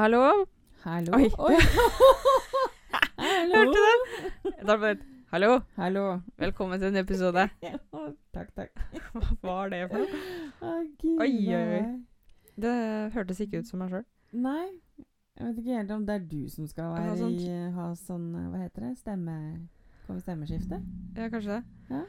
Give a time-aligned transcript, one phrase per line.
[0.00, 0.46] Hallo?
[0.84, 1.12] Hallo.
[1.12, 1.26] Oi.
[1.38, 1.56] Oi.
[3.20, 3.56] Hallo.
[3.56, 4.54] Hørte du den?
[4.64, 6.04] Da ble det Hallo, Hallo.
[6.40, 7.44] velkommen til en episode.
[8.34, 8.80] Takk, takk.
[9.12, 10.72] Hva var det for noe?
[11.02, 11.82] Gud, Oi, oi.
[12.64, 12.72] Det
[13.12, 14.06] hørtes ikke ut som meg sjøl.
[14.40, 14.64] Nei.
[15.36, 17.90] Jeg vet ikke helt om det er du som skal Ha være sånn- i, ha
[18.00, 18.94] sånn Hva heter det?
[19.04, 19.36] Stemme...
[20.08, 20.80] Komme stemmeskifte?
[21.20, 21.62] Ja, kanskje det.
[21.92, 22.02] Ja.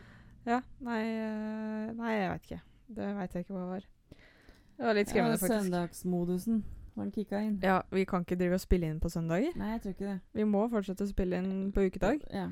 [0.47, 2.61] Ja, nei eh, Nei, jeg veit ikke.
[2.97, 3.89] Det veit jeg ikke hva var.
[4.15, 5.59] Det var litt skremmende, Ja, faktisk.
[5.67, 6.63] Søndagsmodusen.
[6.97, 7.59] Han kicka inn.
[7.63, 9.53] Ja, vi kan ikke drive og spille inn på søndager.
[9.55, 10.19] Nei, jeg tror ikke det.
[10.33, 12.21] Vi må fortsette å spille inn på ukedag.
[12.33, 12.49] Ja.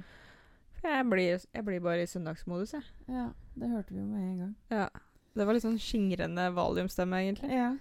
[0.79, 2.83] For jeg blir, jeg blir bare i søndagsmodus, jeg.
[3.09, 3.27] ja.
[3.59, 4.55] Det hørte vi jo med en gang.
[4.71, 4.85] Ja.
[5.35, 7.51] Det var litt sånn skingrende valiumstemme, egentlig.
[7.51, 7.73] Ja.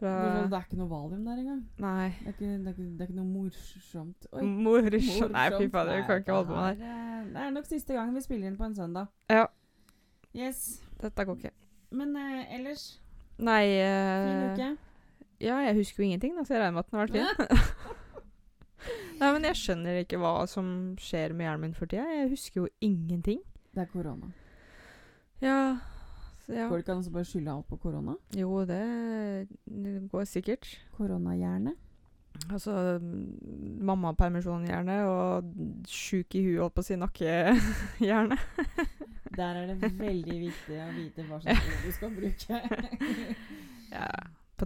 [0.00, 0.12] Fra
[0.48, 1.60] Det, er ikke noe valium der engang.
[1.78, 2.08] Nei.
[2.22, 4.26] Det er ikke, det er ikke, det er ikke noe morsomt.
[4.32, 4.44] Oi.
[4.64, 5.32] Morsomt.
[5.34, 7.24] Nei, fy fader, vi kan ikke holde på med det her.
[7.34, 9.06] det er- nok siste gang vi spiller inn på en søndag.
[9.28, 9.44] Ja,
[10.34, 10.80] Yes.
[11.02, 11.50] dette går ikke.
[11.90, 13.00] Men uh, ellers,
[13.38, 14.76] Nei fin eh, uke.
[15.40, 18.06] Ja, jeg husker jo ingenting, da, så jeg regner med at den har vært fin.
[19.20, 20.68] Nei, men jeg skjønner ikke hva som
[21.00, 22.06] skjer med hjernen min for tida.
[22.08, 23.42] Jeg husker jo ingenting.
[23.74, 24.30] Det er korona.
[25.40, 25.58] Ja,
[26.44, 26.66] så ja.
[26.68, 28.16] Går det ikke an å bare skylde alt på korona?
[28.36, 28.80] Jo, det,
[29.64, 30.68] det går sikkert.
[30.96, 31.76] Koronahjerne?
[32.48, 38.38] Altså mm, mammapermisjon gjerne, og sjuk i huet, holdt på å si nakkehjerne.
[39.36, 42.62] Der er det veldig viktig å vite hva slags ord du skal bruke.
[43.90, 44.06] Ja.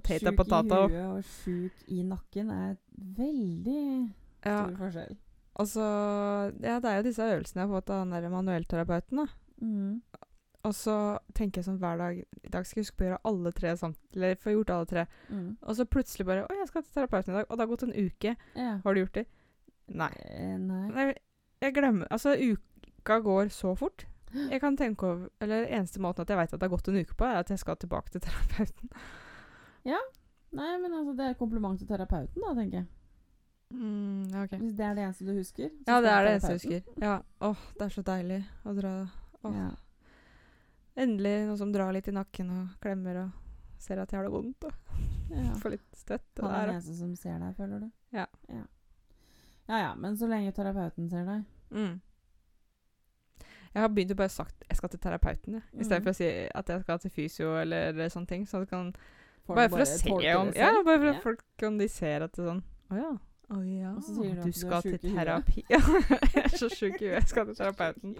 [0.00, 0.80] Potato, Sjuk potato.
[0.88, 2.76] i huet og sjuk i nakken er
[3.18, 4.12] veldig
[4.44, 4.64] Ja.
[4.66, 5.16] stor forskjell.
[5.56, 5.84] Og så
[6.62, 9.26] Ja, det er jo disse øvelsene jeg har fått av den der manuellterapeuten, da.
[9.62, 10.02] Mm.
[10.64, 13.20] Og så tenker jeg sånn hver dag I dag skal jeg huske på å gjøre
[13.24, 15.06] alle tre samt, Eller få gjort alle tre.
[15.30, 15.56] Mm.
[15.62, 17.46] Og så plutselig bare Å, jeg skal til terapeuten i dag.
[17.50, 18.36] Og det har gått en uke.
[18.56, 18.78] Ja.
[18.84, 19.26] Har du gjort det?
[19.88, 20.08] Nei.
[20.24, 20.88] Eh, nei.
[20.88, 21.14] Nei,
[21.60, 24.06] jeg glemmer Altså, uka går så fort.
[24.34, 26.96] Jeg kan tenke over Eller eneste måten at jeg veit at det har gått en
[26.96, 28.90] uke på, er at jeg skal tilbake til terapeuten.
[29.84, 32.86] Nei, men altså, det er kompliment til terapeuten, da, tenker jeg.
[33.74, 34.58] Mm, okay.
[34.61, 35.70] Hvis det er det eneste du husker.
[35.83, 37.00] så Ja, det er det eneste jeg husker.
[37.02, 37.14] Ja.
[37.48, 38.92] Åh, det er så deilig å dra
[39.45, 39.56] Åh.
[39.56, 39.70] Ja.
[40.96, 44.33] Endelig noe som drar litt i nakken og klemmer og ser at jeg har det
[44.33, 44.64] vondt.
[44.68, 44.72] Og
[45.34, 45.55] ja.
[45.62, 47.90] får litt støtte Han er den eneste som ser deg, føler du?
[48.14, 48.27] Ja.
[48.48, 48.62] ja.
[49.66, 51.42] Ja ja, men så lenge terapeuten ser deg.
[51.74, 51.98] Mm.
[53.74, 55.64] Jeg har begynt å bare sagt jeg skal til terapeuten, jeg.
[55.74, 56.05] I stedet Mhm.
[56.06, 58.46] for å si at jeg skal til fysio eller sånne ting.
[58.46, 58.92] Så det kan,
[59.46, 61.14] bare for å se om Ja, bare for Ja.
[61.16, 63.12] at folk om de ser at det er sånn Å ja.
[63.55, 63.90] Å ja.
[63.92, 65.64] Og så sier du at du du skal til terapi.
[65.74, 65.80] Ja,
[66.34, 67.18] jeg er så sjuk i huet.
[67.18, 68.14] Jeg skal til terapeuten.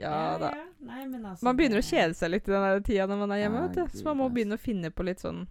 [0.00, 0.50] Ja da.
[0.84, 3.62] Nei, altså, Man begynner å kjede seg litt i den tida når man er hjemme.
[3.64, 3.98] Ja, vet du.
[3.98, 5.46] Så man må begynne å finne på litt sånn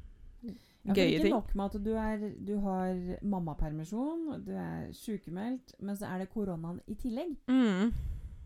[0.46, 5.98] Ja, gøye ikke nok med at du, er, du har mammapermisjon, du er sykemeldt, men
[6.00, 7.36] så er det koronaen i tillegg.
[7.52, 7.92] mm.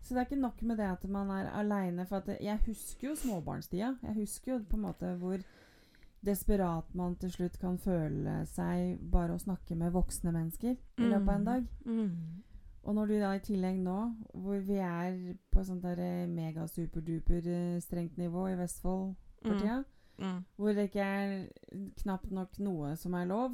[0.04, 2.04] Så det er ikke nok med det at man er aleine.
[2.06, 3.94] For at jeg husker jo småbarnstida.
[4.02, 5.38] Jeg husker jo på en måte hvor
[6.24, 11.28] desperat man til slutt kan føle seg bare å snakke med voksne mennesker i løpet
[11.28, 11.66] av en dag.
[11.84, 12.42] Mm.
[12.84, 13.96] Og når du da i tillegg nå,
[14.34, 15.18] hvor vi er
[15.52, 19.60] på sånt der megasuperduper mega-superduper eh, strengt nivå i Vestfold for Mm.
[19.60, 19.84] tida,
[20.18, 20.44] Mm.
[20.56, 21.48] hvor det ikke er
[22.02, 23.50] knapt nok noe som er lov,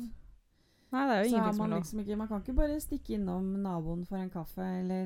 [0.92, 1.80] Nei, det er jo så ingenting som man er lov.
[1.82, 5.04] liksom ikke Man kan ikke bare stikke innom naboen for en kaffe, eller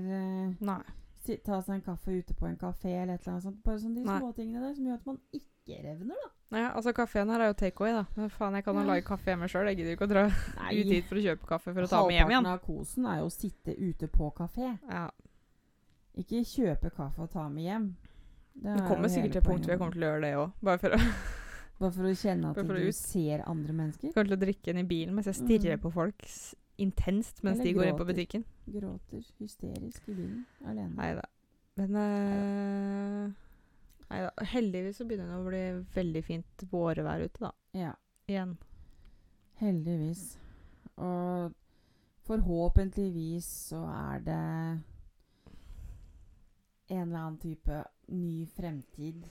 [0.49, 0.83] eh, Nei.
[1.45, 3.63] Ta seg en kaffe ute på en kafé, eller et eller annet sånt.
[3.65, 4.19] Bare sånn de Nei.
[4.21, 6.31] småtingene der som gjør at man ikke revner, da.
[6.55, 8.05] Ja, altså Kafeen her er jo takeaway, da.
[8.17, 8.87] Men faen, jeg kan jo Ja.
[8.93, 9.67] lage kaffe hjemme sjøl.
[9.67, 12.15] Jeg gidder ikke å dra ut dit for å kjøpe kaffe for å ta med
[12.15, 12.45] hjem igjen.
[12.45, 14.79] Halvparten av kosen er jo å sitte ute på kafé.
[14.89, 15.11] Ja,
[16.17, 17.87] Ikke kjøpe kaffe og ta med hjem.
[18.55, 20.53] Det det kommer sikkert til et punkt hvor jeg kommer til å gjøre det òg.
[20.63, 20.99] Bare for å,
[21.81, 22.95] Bare for å kjenne at du ut.
[22.95, 24.13] ser andre mennesker.
[24.15, 25.83] kommer til å drikke den i bilen mens jeg stirrer Mm.
[25.83, 28.15] på folk s- intenst mens Eller de går inn på gråter.
[28.15, 28.45] butikken.
[28.67, 30.95] Gråter hysterisk i bilen alene.
[30.97, 31.25] Nei da.
[31.77, 33.33] Men uh,
[34.11, 34.31] Neida.
[34.53, 35.63] Heldigvis så begynner det å bli
[35.97, 37.51] veldig fint vårvær ute, da.
[37.75, 37.93] Ja,
[38.31, 38.57] Igjen.
[39.59, 40.37] heldigvis.
[40.97, 41.53] Og
[42.29, 44.43] forhåpentligvis så er det
[46.95, 47.81] en eller annen type
[48.13, 49.25] ny fremtid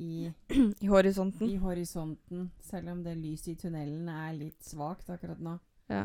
[0.00, 0.30] i,
[0.84, 1.50] I horisonten.
[1.50, 2.50] i horisonten.
[2.60, 5.58] Selv om det lyset i tunnelen er litt svakt akkurat nå.
[5.90, 6.04] Ja.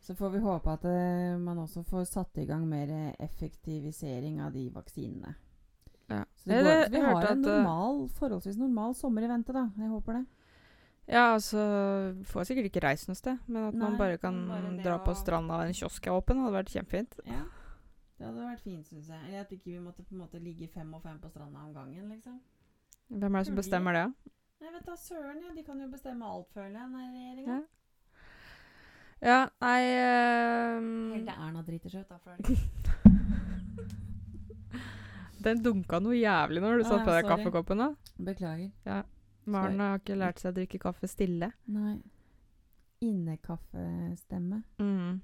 [0.00, 4.52] Så får vi håpe at uh, man også får satt i gang mer effektivisering av
[4.54, 5.34] de vaksinene.
[6.08, 6.24] Ja.
[6.36, 9.66] Så det går, vi har en eh, normal, forholdsvis normal sommer i vente, da.
[9.76, 10.24] Jeg håper det.
[11.08, 11.60] Ja, altså
[12.28, 15.56] Får sikkert ikke reist noe sted, men at man bare kan bare dra på stranda
[15.56, 17.20] og en kiosk er åpen, hadde vært kjempefint.
[17.28, 17.44] Ja.
[18.18, 19.20] Det hadde vært fint, syns jeg.
[19.28, 21.72] Eller at ikke vi måtte på en måte ligge fem og fem på stranda om
[21.76, 22.40] gangen, liksom.
[23.08, 24.06] Hvem er det som bestemmer det?
[24.58, 25.52] Nei, vet da søren, ja.
[25.54, 27.58] De kan jo bestemme alt, føler jeg, den regjeringa.
[27.60, 27.77] Ja.
[29.18, 32.18] Ja, nei ehm, Helt til Erna driter seg ut, da.
[32.22, 32.34] For.
[35.44, 37.78] Den dunka noe jævlig når du ah, satt på deg kaffekoppen.
[37.82, 37.88] da.
[38.28, 39.02] Beklager.
[39.48, 41.52] Maren har ikke lært seg å drikke kaffe stille.
[41.70, 41.96] Nei.
[43.00, 44.62] innekaffestemme.
[44.82, 45.20] Mm.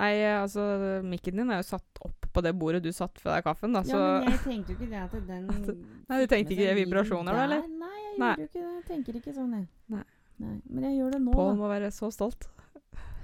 [0.00, 0.64] Nei, altså,
[1.06, 3.82] mikken din er jo satt opp på det bordet du satt på deg kaffen, da,
[3.86, 5.44] så Ja, men jeg tenkte jo ikke det at den
[6.08, 7.66] Nei, du tenkte ikke vibrasjoner da, eller?
[7.68, 8.30] Nei, jeg Nei.
[8.30, 8.70] gjorde jo ikke det.
[8.70, 9.68] Jeg tenker ikke sånn, jeg.
[9.92, 10.06] Nei.
[10.40, 10.56] Nei.
[10.64, 12.48] Men jeg gjør det nå, Pål må være så stolt.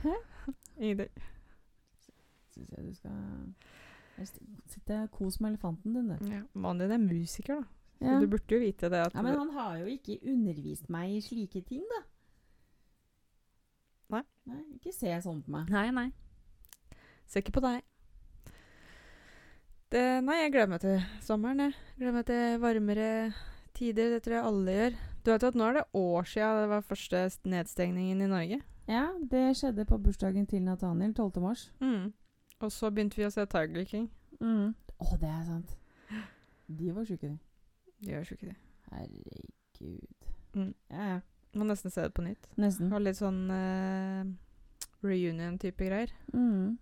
[0.02, 0.14] Hæ?
[0.78, 1.10] Ingenting.
[2.54, 3.54] Syns jeg du skal
[4.66, 6.28] Sitte og kos med elefanten din, du.
[6.32, 7.66] Ja, Mannen din er musiker, da.
[7.98, 8.20] Så Ja.
[8.20, 11.62] du burde jo vite det ja, men han har jo ikke undervist meg i slike
[11.68, 12.00] ting, da.
[14.16, 14.22] Nei.
[14.46, 15.68] Nei ikke se sånn på meg.
[15.72, 16.12] Nei, nei.
[17.26, 17.82] Ser ikke på deg.
[19.90, 21.74] Det, nei, jeg gleder meg til sommeren, jeg.
[21.98, 23.10] Gleder meg til varmere
[23.76, 24.10] tider.
[24.16, 24.96] Det tror jeg alle gjør.
[25.24, 28.60] Du vet at nå er det år siden det var første nedstengningen i Norge.
[28.88, 31.42] Ja, det skjedde på bursdagen til Nathaniel 12.
[31.42, 31.72] mars.
[31.80, 32.12] Mm.
[32.60, 34.06] Og så begynte vi å se Tiger King.
[34.40, 34.74] Mm.
[34.98, 35.76] oh, det er sant.
[36.66, 37.38] De var sjuke, de.
[38.06, 38.54] De var sjuke, de.
[38.92, 40.28] Herregud.
[40.54, 40.74] Mm.
[40.90, 41.20] Ja, ja.
[41.56, 42.46] Må nesten se det på nytt.
[42.60, 42.90] Nesten.
[42.92, 44.26] Ha litt sånn eh,
[45.02, 46.12] reunion-type greier.
[46.34, 46.76] Mm.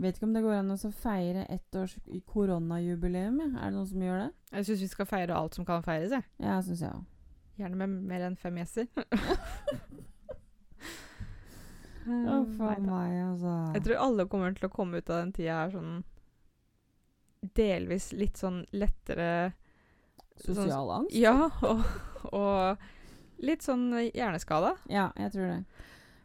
[0.00, 1.98] Vet ikke om det går an å feire ett års
[2.32, 3.40] koronajubileum.
[3.44, 4.30] Er det noen som gjør det?
[4.56, 6.26] Jeg syns vi skal feire alt som kan feires, jeg.
[6.42, 7.04] Ja, syns jeg.
[7.60, 8.88] Gjerne med mer enn fem gjester.
[12.04, 12.80] Å, for da.
[12.80, 13.54] meg, altså.
[13.74, 16.02] Jeg tror alle kommer til å komme ut av den tida her sånn
[17.54, 19.52] Delvis litt sånn lettere
[20.40, 21.14] Sosial angst?
[21.14, 21.82] Ja, og,
[22.34, 24.72] og litt sånn hjerneskada.
[24.90, 25.58] Ja, jeg tror det.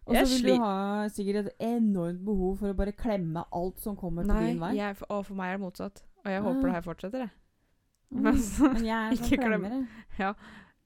[0.10, 3.78] Og så vil sli- du ha sikkert et enormt behov for å bare klemme alt
[3.84, 4.72] som kommer til din vei.
[4.80, 6.02] jeg, og for meg er det motsatt.
[6.24, 6.48] Og jeg Ah.
[6.48, 7.30] håper det her fortsetter, jeg.
[8.10, 8.22] Mm.
[8.25, 9.88] Men så- Men jeg er sånn klemmer, jeg.
[10.18, 10.36] klemmere.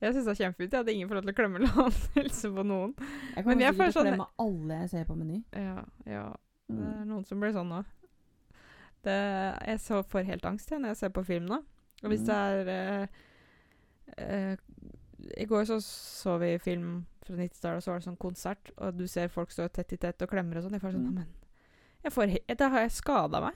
[0.03, 2.63] Jeg syns det er kjempefint at ingen får lov til å klemme eller helse på
[2.67, 2.93] noen.
[2.99, 5.43] Jeg Men kommer sikkert får til å sånn- klemme alle jeg ser på Meny.
[5.55, 6.25] Ja, ja.
[6.67, 7.01] Det Mm.
[7.01, 7.81] er noen som blir sånn nå.
[9.03, 9.15] Det,
[9.67, 11.57] jeg så får helt angst jeg, når jeg ser på film nå.
[12.03, 12.27] Og hvis Mm.
[12.27, 13.07] det er eh,
[14.17, 14.55] eh,
[15.39, 18.97] I går så så vi film fra 90-tallet, og så var det sånn konsert, og
[18.97, 20.71] du ser folk stå tett i tett og klemmer og sånn.
[20.75, 21.15] Jeg får sånn Mm.
[21.15, 21.27] Men
[22.03, 23.53] jeg får, he- Da har jeg skada meg.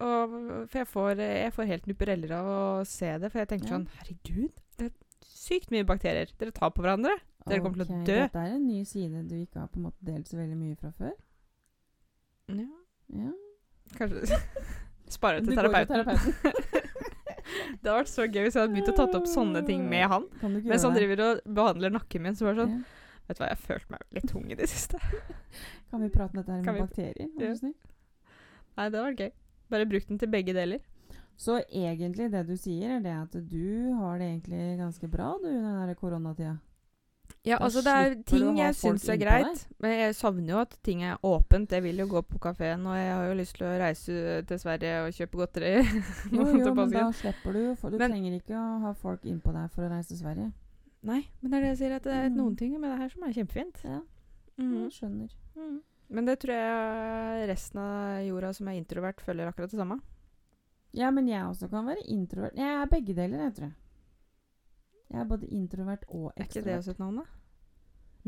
[0.00, 3.68] Og, for jeg får, jeg får helt nupereller av å se det, for jeg tenker
[3.68, 3.78] Ja.
[3.78, 4.92] sånn Herregud, det
[5.28, 6.30] sykt mye bakterier.
[6.40, 7.14] Dere tar på hverandre.
[7.48, 8.18] Dere kommer til å dø.
[8.26, 10.76] Dette er en ny side du ikke har på en måte delt så veldig mye
[10.80, 11.14] fra før.
[12.48, 12.66] Ja,
[13.14, 13.30] Ja.
[13.96, 14.38] kanskje
[15.08, 16.04] Spare til til terapeuten.
[17.80, 20.04] det hadde vært så gøy hvis jeg hadde begynt å tatt opp sånne ting med
[20.12, 20.26] han.
[20.42, 22.94] Mens han driver og behandler nakken min, så var det sånn Ja.
[23.28, 24.96] Vet du hva, jeg har følt meg litt tung i det siste.
[25.90, 27.28] Kan vi prate om dette her med bakterier?
[27.28, 27.72] Er Ja.
[28.78, 29.32] Nei, det var gøy.
[29.68, 30.80] Bare bruk den til begge deler.
[31.38, 35.46] Så egentlig det du sier, er det at du har det egentlig ganske bra du
[35.52, 36.56] under den koronatida?
[37.46, 40.72] Ja, Da altså det er ting jeg syns er greit, men jeg savner jo at
[40.82, 41.70] ting er åpent.
[41.70, 44.58] Jeg vil jo gå på kafeen, og jeg har jo lyst til å reise til
[44.58, 45.72] Sverige og kjøpe godteri.
[46.34, 49.52] Jo, jo, men da slipper du for Du Men- trenger ikke å ha folk innpå
[49.54, 50.50] deg for å reise til Sverige.
[51.06, 52.36] Nei, men det er det jeg sier, at det er Mm.
[52.36, 53.84] noen ting med det her som er kjempefint.
[53.84, 54.00] Ja,
[54.58, 54.90] mm.
[54.90, 55.30] skjønner.
[55.56, 55.80] Mm.
[56.10, 60.00] Men det tror jeg resten av jorda som er introvert, føler akkurat det samme.
[60.98, 62.56] Ja, men jeg også kan være introvert.
[62.58, 63.74] Jeg er begge deler, jeg tror jeg.
[65.10, 66.78] Jeg er både introvert og Er ikke det ekstrovert.
[66.78, 67.22] også et navn, da?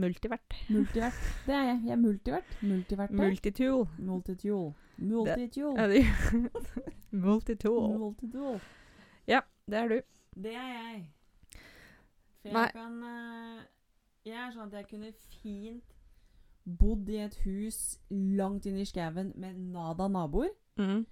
[0.01, 0.55] Multivert.
[0.71, 1.19] Multivert.
[1.47, 1.81] Det er jeg.
[1.85, 2.59] Jeg er multivert.
[2.63, 3.11] Multivert.
[3.11, 3.89] Multitool.
[4.11, 4.75] Multitool.
[4.99, 5.79] Multitool.
[5.79, 6.05] Ja, det
[7.11, 7.99] Multitool.
[7.99, 8.61] Multitool.
[9.71, 10.01] Det er du.
[10.43, 11.11] Det er jeg.
[12.43, 12.63] For Nei.
[12.63, 13.63] jeg kan eh,
[14.27, 15.11] Jeg er sånn at jeg kunne
[15.43, 15.93] fint
[16.81, 20.51] bodd i et hus langt inn i skauen med nada naboer.
[20.81, 21.05] Mm.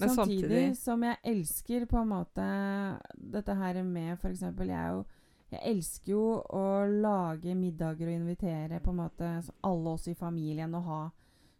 [0.00, 2.44] Men Samtidig samtidig som jeg elsker på en måte
[3.14, 5.02] dette her med eksempel Jeg, jo,
[5.50, 6.24] jeg elsker jo
[6.56, 9.32] å lage middager og invitere på en måte
[9.66, 11.00] alle oss i familien og ha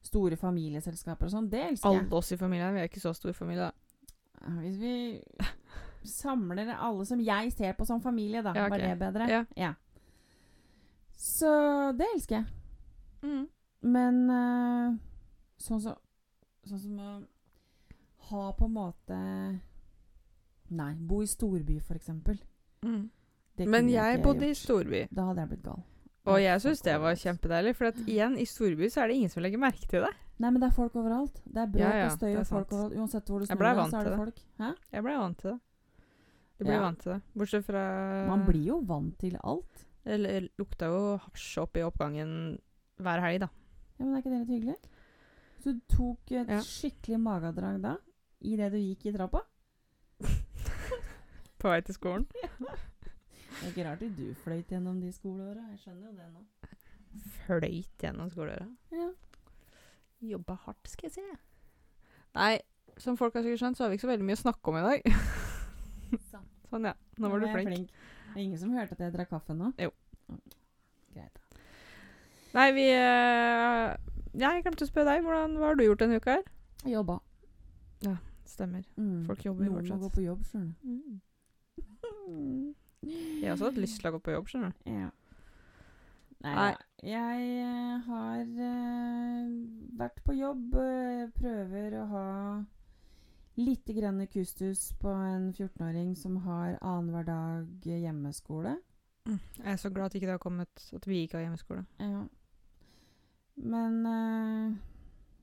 [0.00, 1.50] store familieselskaper og sånn.
[1.52, 2.06] Det elsker jeg.
[2.06, 2.72] Alle oss i familien.
[2.74, 4.54] Vi er ikke så stor familie, da.
[4.62, 4.94] Hvis vi
[6.08, 8.54] samler alle som jeg ser på som familie, da.
[8.56, 8.78] Ja, okay.
[8.78, 9.44] Var det bedre?
[9.60, 9.74] Ja.
[11.12, 11.50] Så
[11.98, 12.46] det elsker jeg.
[13.22, 13.44] Mm.
[13.92, 14.96] Men uh,
[15.60, 15.98] sånn som
[16.68, 17.10] Sånn som å
[18.30, 19.18] ha på en måte
[20.70, 22.36] Nei, bo i storby, eksempel.
[22.86, 23.08] Mm.
[23.66, 25.80] Men jeg, jeg bodde bodde i storby, Da hadde jeg blitt gal.
[26.30, 27.72] og er jeg syns det var kjempedeilig.
[27.76, 30.12] For at igjen, i storby så er det ingen som legger merke til det.
[30.40, 31.40] Nei, men det er folk overalt.
[31.44, 32.94] Det er bråk Ja, ja, og støy og folk overalt.
[33.02, 34.20] Uansett hvor du Jeg snur deg, så er det det.
[34.22, 34.38] folk.
[34.62, 34.70] Hæ?
[34.94, 35.58] Jeg ble vant til det.
[36.60, 36.80] Du blir Ja.
[36.86, 37.20] vant til det.
[37.36, 37.82] Bortsett fra
[38.28, 39.84] Man blir jo vant til alt.
[40.04, 42.30] Det lukta jo hasj opp i oppgangen
[43.00, 43.48] hver helg, da.
[43.98, 44.76] Ja, men Er ikke det litt hyggelig?
[45.60, 46.60] Så du tok et Ja.
[46.64, 47.96] skikkelig magedrag da,
[48.40, 49.42] idet du gikk i trappa?
[51.60, 52.26] På vei til skolen.
[53.60, 55.66] Det er ikke rart du fløyt gjennom de skoleåra.
[55.74, 56.44] Jeg skjønner jo det nå.
[57.44, 58.64] Fløyt gjennom skoleåra.
[58.94, 59.10] Ja.
[60.30, 61.24] Jobba hardt, skal jeg si.
[62.38, 62.54] Nei,
[63.00, 64.78] som folk har sikkert skjønt, så har vi ikke så veldig mye å snakke om
[64.80, 65.10] i dag.
[66.30, 66.46] Sånn.
[66.70, 66.94] Sånn, ja.
[67.20, 67.68] Nå var du flink.
[67.68, 68.00] flink.
[68.30, 69.72] Det er ingen som hørte at jeg drakk kaffe nå?
[69.82, 69.90] Jo.
[71.12, 71.34] Greit.
[71.34, 71.62] da.
[72.54, 73.90] Nei, vi eh,
[74.38, 75.26] Jeg glemte å spørre deg.
[75.26, 76.48] Hvordan, hva har du gjort denne uka her?
[76.88, 77.20] Jobba.
[78.50, 78.84] Stemmer.
[78.98, 79.24] Mm.
[79.28, 81.20] Folk jobber jo Noen må gå på jobb, skjønner Mm.
[82.02, 82.74] du.
[83.06, 84.90] Jeg har også hatt lyst til å gå på jobb, skjønner du.
[84.90, 85.08] Ja.
[86.40, 86.74] Nei, Nei.
[87.04, 89.48] Jeg eh, har uh,
[90.00, 90.74] vært på jobb.
[90.80, 92.26] eh, prøver å ha
[93.60, 98.78] litt grann kustus på en 14-åring som har annenhver dag hjemmeskole.
[99.28, 101.84] Jeg er så glad at ikke det har kommet at vi ikke har hjemmeskole.
[102.00, 102.22] Ja.
[103.60, 104.72] Men uh,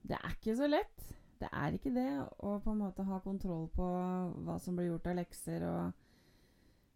[0.02, 1.14] det er ikke så lett.
[1.38, 2.08] Det er ikke det
[2.42, 3.88] å på en måte ha kontroll på
[4.44, 5.92] hva som blir gjort av lekser, og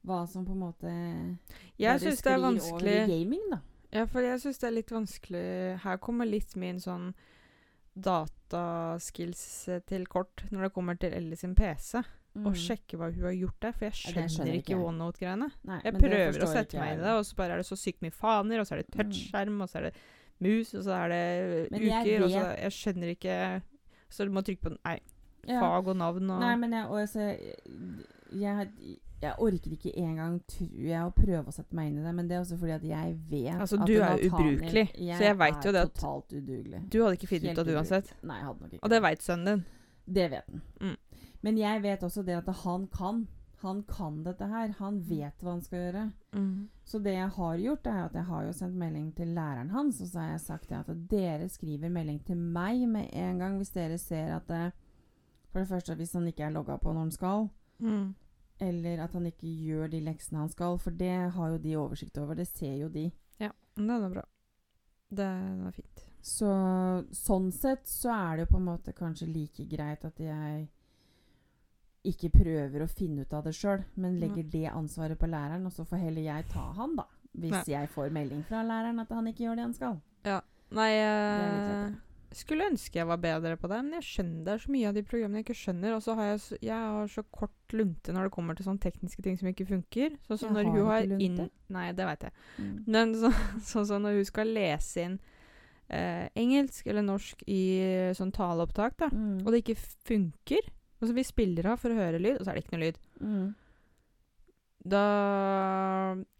[0.08, 0.94] hva som på en måte
[1.78, 3.60] Jeg syns det er vanskelig gaming, da.
[3.92, 5.44] Ja, for jeg syns det er litt vanskelig
[5.84, 7.12] Her kommer litt min sånn
[7.92, 12.00] dataskills eh, til kort når det kommer til Ellie sin PC.
[12.32, 12.46] Mm.
[12.48, 14.76] Og sjekke hva hun har gjort der, for jeg Ja, det skjønner, skjønner ikke.
[14.80, 15.48] OneNote-greiene.
[15.84, 18.00] Jeg prøver å sette meg inn i det, og så bare er det så sykt
[18.00, 18.96] mye faner, og så er det Mm.
[18.96, 19.92] touchskjerm, og så er det
[20.40, 21.20] mus, og så er det
[21.76, 23.36] jeg uker, og så Jeg skjønner ikke
[24.12, 24.98] Så du må trykke på Nei,
[25.48, 27.56] fag og navn og Nei, men jeg, og jeg,
[28.42, 28.68] jeg,
[29.22, 32.14] jeg orker ikke engang, tror jeg, å prøve å sette meg inn i det.
[32.18, 35.38] Men det er også fordi at jeg vet Altså, at du er ubrukelig, så jeg
[35.38, 36.82] vet jo det at- totalt udugelig.
[36.92, 38.12] Du hadde ikke funnet ut av det uansett.
[38.22, 39.64] Nei, jeg hadde nok ikke Og det veit sønnen din.
[40.20, 40.62] Det vet han.
[40.80, 40.96] Mm.
[41.42, 43.26] Men jeg vet også det at han kan.
[43.62, 44.72] Han kan dette her.
[44.78, 46.04] Han vet hva han skal gjøre.
[46.84, 50.00] Så det jeg har gjort, er at jeg har jo sendt melding til læreren hans,
[50.02, 53.70] og så har jeg sagt at dere skriver melding til meg med en gang hvis
[53.74, 54.72] dere ser at det,
[55.52, 58.14] For det første hvis han ikke er logga på når han skal, Mm.
[58.60, 62.18] eller at han ikke gjør de leksene han skal, for det har jo de oversikt
[62.18, 62.34] over.
[62.34, 63.10] Det ser jo de.
[63.40, 64.22] Ja, Det er bra.
[65.10, 66.04] Det er fint.
[66.22, 66.46] Så
[67.12, 70.68] sånn sett så er det jo på en måte kanskje like greit at jeg
[72.04, 75.72] ikke prøver å finne ut av det sjøl, men legger det ansvaret på læreren, og
[75.72, 77.04] så får heller jeg ta han, da.
[77.32, 80.00] Hvis jeg får melding fra læreren at han ikke gjør det han skal.
[80.26, 80.40] Ja.
[80.72, 82.00] Nei, jeg litt
[82.32, 84.94] skulle ønske jeg var bedre på det, men jeg skjønner det er så mye av
[84.96, 85.94] de programmene jeg ikke skjønner.
[85.96, 88.80] Og så har jeg, så, jeg har så kort lunte når det kommer til sånne
[88.80, 90.14] tekniske ting som ikke funker.
[90.28, 91.38] Sånn som når hun har inn.
[91.72, 92.32] Nei, det veit jeg.
[92.56, 92.72] Mm.
[92.96, 93.12] Men
[93.72, 95.18] sånn som når hun skal lese inn
[95.92, 99.42] eh, engelsk eller norsk i eh, sånn taleopptak, da, Mm.
[99.44, 99.76] og det ikke
[100.08, 102.84] funker Altså vi spiller av for å høre lyd, og så er det ikke noe
[102.84, 103.00] lyd.
[103.18, 103.48] Mm.
[104.92, 105.02] Da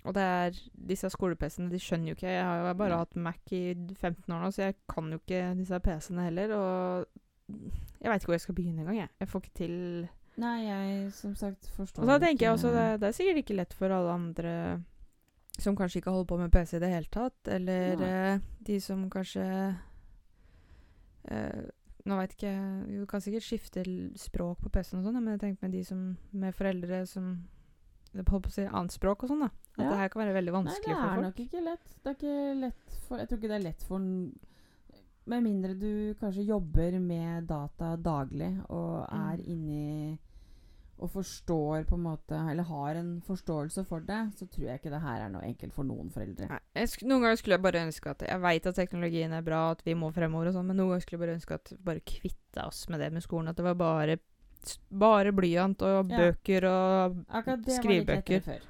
[0.02, 0.57] Og det er
[0.90, 4.40] disse skole-PC-ene, de skjønner jo ikke Jeg har jo bare hatt Mac i 15 år
[4.42, 6.54] nå, så jeg kan jo ikke disse PC-ene heller.
[6.57, 7.52] Og
[8.02, 9.12] jeg veit ikke hvor jeg skal begynne engang, jeg.
[9.23, 9.76] Jeg får ikke til
[10.42, 13.57] Nei, jeg som sagt forstår Og så tenker jeg også det, det er sikkert ikke
[13.59, 14.54] lett for alle andre
[15.61, 19.02] som kanskje ikke holder på med PC i det hele tatt, eller eh, de som
[19.12, 19.45] kanskje
[21.28, 21.64] eh,
[22.04, 22.52] Nå veit ikke
[22.88, 23.82] Du kan sikkert skifte
[24.18, 27.44] språk på PC-en og sånn, men jeg tenker med de som med foreldre som
[28.14, 29.50] holdt på å si annet språk og sånn, da.
[29.78, 29.90] At Ja.
[29.90, 31.23] det her kan være veldig Nei, vanskelig det er for folk.
[31.23, 31.87] nok ikke lett.
[32.02, 33.99] Det er ikke lett for Jeg tror ikke det er lett for
[35.25, 39.47] Med mindre du kanskje jobber med data daglig og er Mm.
[39.47, 40.18] inni
[41.02, 44.92] og forstår på en måte Eller har en forståelse for det, så tror jeg ikke
[44.92, 46.47] det her er noe enkelt for noen foreldre.
[46.49, 49.82] Nei, noen ganger skulle jeg bare ønske at Jeg veit at teknologien er bra, at
[49.87, 52.04] vi må fremover og sånn, men noen ganger skulle jeg bare ønske at vi bare
[52.06, 53.50] kvitta oss med det med skolen.
[53.50, 54.18] At det var bare
[54.94, 56.18] bare blyant og Ja.
[56.18, 58.40] bøker og Akkurat det var litt Skrivebøker.
[58.42, 58.61] før,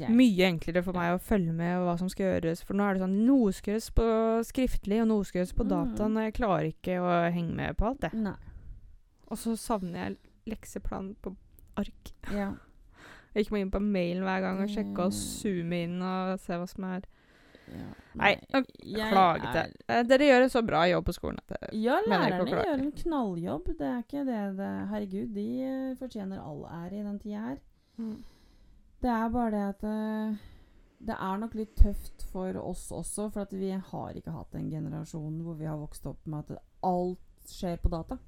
[0.00, 0.10] jeg.
[0.10, 2.62] Mye enklere for meg å følge med og hva som skal gjøres.
[2.64, 4.06] For nå er det sånn Noe skal gjøres på
[4.44, 5.64] skriftlig, og noe skal gjøres på.
[5.64, 6.00] Mm.
[6.00, 8.12] Og jeg klarer ikke å henge med på alt det.
[8.14, 8.36] Nei.
[9.28, 11.34] Og så savner jeg lekseplan på
[11.80, 12.12] ark.
[12.32, 12.52] Ja.
[13.34, 15.18] Jeg gikk meg inn på mailen hver gang og sjekke og Mm.
[15.18, 17.06] zoome inn og se hva som er
[17.72, 17.86] ja.
[18.18, 19.70] Nei, jeg klaget jeg.
[19.88, 21.38] Eh, Dere gjør en så bra jobb på skolen.
[21.40, 23.70] At det, Ja, lærerne gjør en knalljobb.
[23.78, 27.62] Det er ikke det, det Herregud, de eh, fortjener all ære i den tida her.
[29.02, 30.36] Det er bare det at eh,
[31.06, 34.68] det er nok litt tøft for oss også, for at vi har ikke hatt en
[34.70, 38.18] generasjon hvor vi har vokst opp med at alt skjer på data.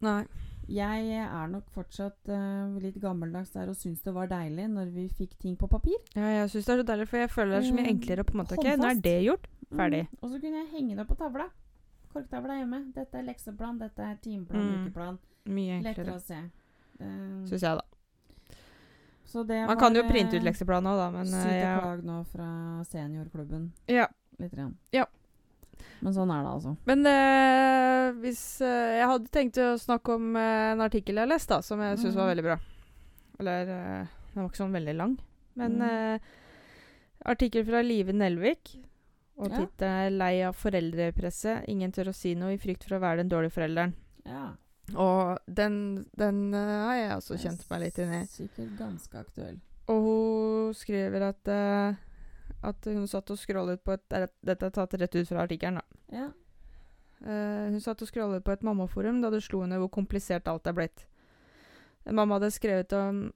[0.00, 0.22] Nei.
[0.68, 5.04] Jeg er nok fortsatt uh, litt gammeldags der og syns det var deilig når vi
[5.08, 5.94] fikk ting på papir.
[6.16, 7.92] Ja, jeg syns det er så deilig, for jeg føler det er så mye Mm,
[7.94, 9.46] enklere på en måte Okay, nå er det gjort.
[9.70, 10.02] Ferdig.
[10.10, 10.18] Mm.
[10.22, 11.46] Og så kunne jeg henge det opp på tavla.
[12.12, 12.80] Korktavla hjemme.
[12.96, 14.86] Dette er lekseplan, dette er timeplan, Mm.
[14.86, 15.18] ukeplan.
[15.46, 16.40] Mye Lettere enklere, å se.
[17.00, 18.56] Uh, syns jeg, da.
[19.26, 21.78] så det Man kan jo printe ut eh, lekseplan òg, da, men Sykt eh, jeg,
[21.82, 22.48] klage nå fra
[22.90, 23.72] seniorklubben.
[23.86, 24.06] ja.
[24.38, 24.52] Litt.
[24.52, 24.74] Grann.
[24.92, 25.06] Ja.
[26.04, 26.76] Men sånn er det, altså.
[26.86, 31.54] Men eh, hvis eh, Jeg hadde tenkt å snakke om eh, en artikkel jeg leste,
[31.56, 32.32] da, som jeg syns var Mhm.
[32.34, 32.58] veldig bra.
[33.40, 35.14] Eller eh, Den var ikke sånn veldig lang.
[35.56, 35.86] Men mm.
[35.88, 36.18] eh,
[37.32, 38.76] artikkel fra Live Nelvik.
[39.38, 39.58] Og Ja.
[39.58, 41.64] tittelen er 'Lei av foreldrepresset.
[41.68, 43.92] Ingen tør å si noe i frykt for å være den dårlige forelderen'.
[44.24, 44.54] Ja.
[44.94, 48.24] Og den, den eh, har jeg også kjent meg litt inn i.
[48.26, 49.58] Sikkert ganske aktuell.
[49.88, 51.48] Og hun skriver at
[52.64, 56.16] at hun satt og scrollet på et Dette er tatt rett ut fra artikkelen, da.
[56.16, 56.28] Ja.
[57.16, 60.68] Uh, hun satt og scrollet på et mammaforum da det slo henne hvor komplisert alt
[60.68, 61.06] er blitt.
[62.06, 63.26] Mamma hadde skrevet om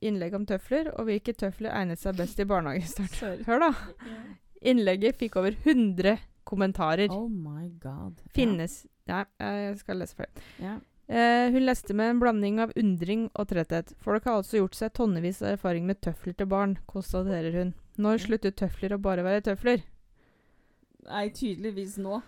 [0.00, 3.18] innlegg om tøfler, og hvilke tøfler egnet seg best i barnehagestart.
[3.48, 3.72] Hør, da.
[4.70, 7.10] Innlegget fikk over 100 kommentarer.
[7.12, 8.20] Oh my god.
[8.34, 10.40] Finnes Ja, jeg skal lese for.
[10.62, 10.78] Ja.
[11.10, 13.90] Eh, hun leste med en blanding av undring og tretthet.
[13.98, 17.72] Folk har altså gjort seg tonnevis av erfaring med tøfler til barn, konstaterer hun.
[18.00, 19.82] Når slutter tøfler å bare være tøfler?
[21.10, 22.20] Nei, tydeligvis nå.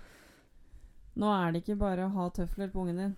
[1.21, 3.15] Nå er det ikke bare å ha tøfler på ungen din.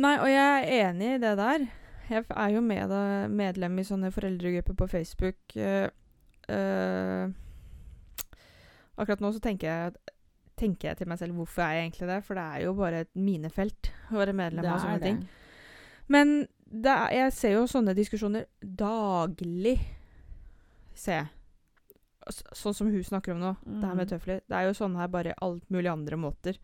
[0.00, 1.66] Nei, og jeg er enig i det der.
[2.10, 2.94] Jeg er jo med,
[3.32, 5.38] medlem i sånne foreldregrupper på Facebook.
[5.56, 5.88] Uh,
[6.50, 7.30] uh,
[9.00, 10.14] akkurat nå så tenker jeg,
[10.60, 12.20] tenker jeg til meg selv hvorfor er jeg egentlig det?
[12.26, 15.20] For det er jo bare et minefelt å være medlem av sånne ting.
[16.10, 16.40] Men
[16.70, 19.78] det er, jeg ser jo sånne diskusjoner daglig.
[20.94, 21.30] Ser jeg.
[22.30, 23.56] Sånn som hun snakker om nå.
[23.64, 24.12] Det her med Mhm.
[24.18, 24.40] tøfler.
[24.48, 26.58] Det er jo sånn her bare alt mulig andre måter.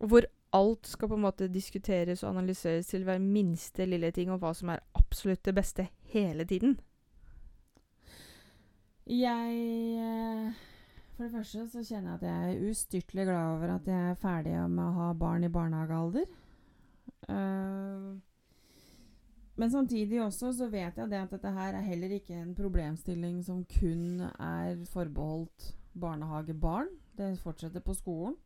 [0.00, 4.40] Hvor alt skal på en måte diskuteres og analyseres til hver minste lille ting, og
[4.40, 6.78] hva som er absolutt det beste hele tiden.
[9.06, 9.54] Jeg
[9.98, 10.52] eh,
[11.16, 14.14] For det første så kjenner jeg at jeg er ustyrtelig glad over at jeg er
[14.22, 16.24] ferdig med å ha barn i barnehagealder.
[17.28, 18.06] Eh,
[19.56, 23.42] men samtidig også så vet jeg det at dette her er heller ikke en problemstilling
[23.44, 26.88] som kun er forbeholdt barnehagebarn.
[27.18, 28.36] Det fortsetter på skolen.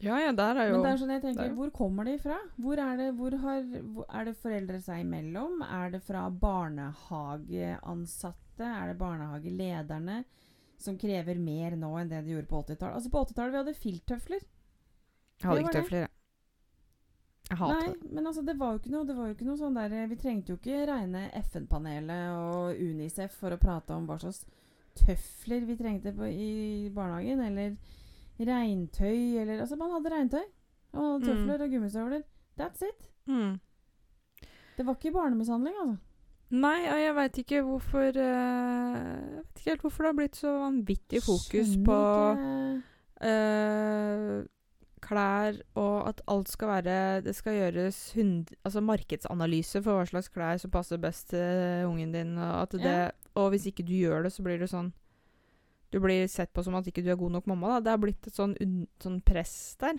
[0.00, 1.56] Ja, ja, der er jo Men det er sånn jeg er tenker, der.
[1.58, 2.38] hvor kommer de fra?
[2.56, 5.60] Hvor er det, hvor har, hvor, er det foreldre seg imellom?
[5.66, 8.64] Er det fra barnehageansatte?
[8.64, 10.22] Er det barnehagelederne
[10.80, 12.94] som krever mer nå enn det de gjorde på 80-tallet?
[12.96, 14.42] Altså På 80-tallet vi hadde filttøfler.
[15.44, 16.12] Hadde ikke tøfler, jeg.
[17.50, 18.10] Jeg hater Nei, det.
[18.14, 20.16] men altså det var jo ikke noe, det var jo ikke noe sånn der Vi
[20.20, 24.44] trengte jo ikke regne FN-panelet og Unicef for å prate om hva slags
[25.00, 27.40] tøfler vi trengte på, i barnehagen.
[27.46, 27.74] Eller
[28.40, 30.44] regntøy, eller Altså, man hadde regntøy.
[30.94, 31.64] Og tøfler Mm.
[31.64, 32.22] og gummistøvler.
[32.58, 33.10] That's it.
[33.26, 33.58] Mm.
[34.76, 35.96] Det var ikke barnemishandling, altså.
[36.50, 40.36] Nei, og jeg veit ikke hvorfor uh, Jeg vet ikke helt hvorfor det har blitt
[40.40, 41.98] så vanvittig fokus Skjønner på
[43.22, 44.40] eh,
[45.00, 50.28] klær, og at alt skal være Det skal gjøres hund, altså markedsanalyse for hva slags
[50.32, 52.36] klær som passer best til ungen din.
[52.38, 53.10] Og, at det, Ja.
[53.34, 54.92] og hvis ikke du gjør det, så blir det sånn
[55.92, 57.66] Du blir sett på som at ikke du er god nok mamma.
[57.74, 57.80] da.
[57.80, 59.98] Det har blitt et sånn, un, sånn press der.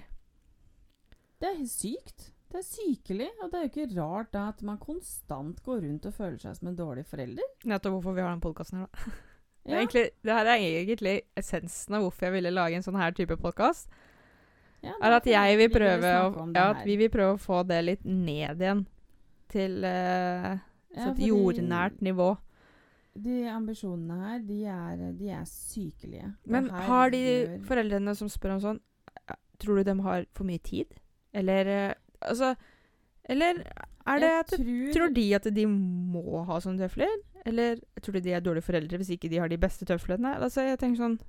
[1.42, 2.30] Det er sykt.
[2.52, 3.28] Det er sykelig.
[3.44, 6.56] Og det er jo ikke rart da at man konstant går rundt og føler seg
[6.56, 7.44] som en dårlig forelder.
[7.66, 9.12] Nettopp hvorfor vi har den podkasten her, da.
[9.62, 12.96] Det, er egentlig, det her er egentlig essensen av hvorfor jeg ville lage en sånn
[12.98, 13.92] her type podkast.
[14.82, 17.82] Ja, er at jeg vil prøve å, ja, at vi vil prøve å få det
[17.86, 18.86] litt ned igjen.
[19.52, 20.56] Til uh,
[20.96, 22.32] Ja, et jordnært nivå.
[23.22, 26.32] De ambisjonene her, de er, de er sykelige.
[26.48, 28.80] Men har de gjør- foreldrene som spør om sånn
[29.28, 30.96] eh, Tror du de har for mye tid?
[31.34, 32.56] Eller uh, Altså
[33.30, 33.60] Eller
[34.08, 37.12] er det at tror, Tror de at de må ha sånne tøfler?
[37.46, 40.36] Eller tror du de er dårlige foreldre hvis ikke de har de beste tøflene?
[40.40, 41.20] Altså, jeg tenker sånn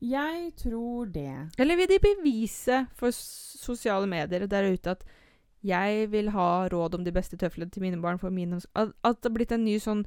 [0.00, 1.50] Jeg tror det.
[1.58, 5.04] Eller vil de bevise for sosiale medier der ute at
[5.66, 9.30] jeg vil ha råd om de beste tøflene til mine barn for mine At, det
[9.30, 10.04] har blitt en ny sånn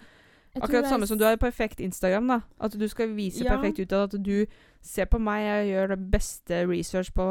[0.56, 2.40] Akkurat samme som du har perfekt Instagram, da.
[2.60, 3.56] At du skal vise Ja.
[3.56, 4.46] perfekt ut av at du
[4.82, 7.24] ser på meg, jeg gjør det beste research på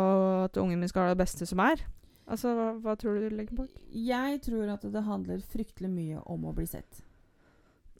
[0.45, 1.85] at ungen min skal ha det beste som er.
[2.27, 3.69] Altså, hva, hva tror du du legger bak?
[3.93, 7.03] Jeg tror at det handler fryktelig mye om å bli sett.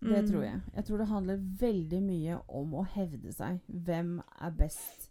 [0.01, 0.31] Det Mm.
[0.31, 0.61] tror jeg.
[0.75, 3.61] Jeg tror det handler veldig mye om å hevde seg.
[3.69, 5.11] Hvem er best?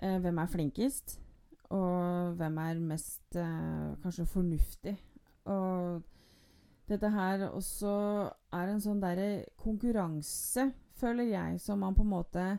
[0.00, 1.20] Eh, hvem er flinkest?
[1.70, 4.96] Og hvem er mest eh, kanskje fornuftig?
[5.44, 6.02] Og
[6.88, 12.58] dette her også er en sånn derre konkurranse, føler jeg, som man på en måte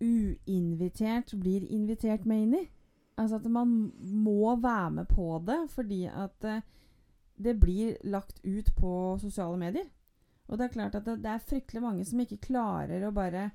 [0.00, 2.64] uinvitert blir invitert med inn i.
[3.18, 6.60] Altså at man må være med på det fordi at eh,
[7.36, 9.88] det blir lagt ut på sosiale medier.
[10.46, 13.50] Og det er klart at det, det er fryktelig mange som ikke klarer å bare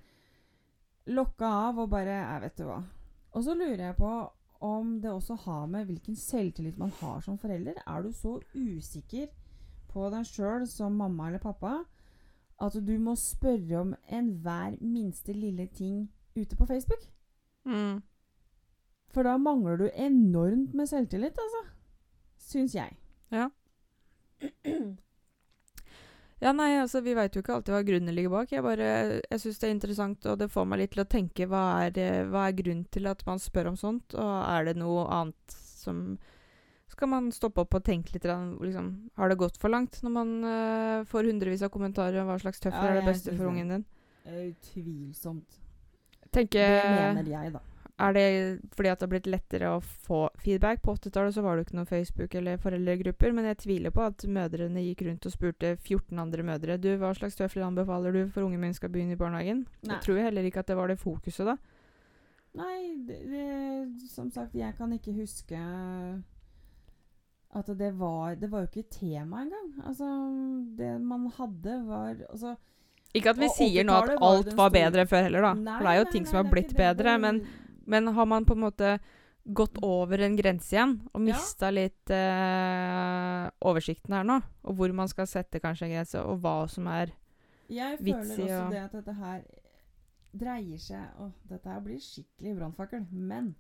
[1.12, 2.82] lokke av og bare Jeg vet du hva.
[3.32, 4.12] Og så lurer jeg på
[4.62, 7.80] om det også har med hvilken selvtillit man har som forelder.
[7.88, 9.32] Er du så usikker
[9.92, 11.80] på deg sjøl som mamma eller pappa
[12.62, 17.08] at du må spørre om enhver minste lille ting ute på Facebook?
[17.66, 18.04] Mm.
[19.12, 21.64] For da mangler du enormt med selvtillit, altså.
[22.38, 22.94] Syns jeg.
[23.32, 23.50] Ja.
[26.42, 28.50] Ja, nei, altså, vi veit jo ikke alltid hva grunnen ligger bak.
[28.50, 28.86] Jeg bare,
[29.22, 32.00] jeg syns det er interessant, og det får meg litt til å tenke hva er,
[32.32, 36.18] hva er grunnen til at man spør om sånt, og er det noe annet som
[36.92, 38.26] Skal man stoppe opp og tenke litt?
[38.26, 42.36] Liksom, har det gått for langt når man uh, får hundrevis av kommentarer om hva
[42.42, 43.86] slags tøffel Ja, er det beste for ungen din?
[44.26, 45.62] Utvilsomt.
[46.34, 47.62] Tenke, Det mener jeg, da.
[48.02, 48.24] Er det
[48.74, 50.82] fordi at det har blitt lettere å få feedback?
[50.82, 54.06] På 80-tallet så var det jo ikke noen Facebook eller foreldregrupper, men jeg tviler på
[54.08, 58.24] at mødrene gikk rundt og spurte 14 andre mødre du, hva slags tøfler anbefaler du
[58.34, 59.66] for unge mennesker skal begynne i barnehagen.
[59.86, 59.94] Nei.
[59.94, 61.58] Jeg tror heller ikke at det var det fokuset da.
[62.58, 65.60] Nei, det, det, som sagt, jeg kan ikke huske
[67.52, 69.72] at det var Det var jo ikke tema engang.
[69.88, 70.08] Altså,
[70.78, 72.56] det man hadde, var Altså
[73.14, 75.54] Ikke at vi sier nå at 80-tallet var alt var bedre før heller, da.
[75.54, 77.18] Nei, For det er jo nei, ting nei, som har blitt bedre.
[77.20, 77.42] Men,
[77.92, 78.94] men har man på en måte
[79.58, 81.72] gått over en grense igjen og Ja.
[81.74, 84.42] litt eh, oversikten her nå?
[84.64, 87.12] Og hvor man skal sette kanskje en grense, og hva som er
[87.72, 89.44] Jeg vits føler også og det at dette her
[90.32, 93.06] dreier seg Å, dette her blir skikkelig brannfakkel.
[93.12, 93.56] Men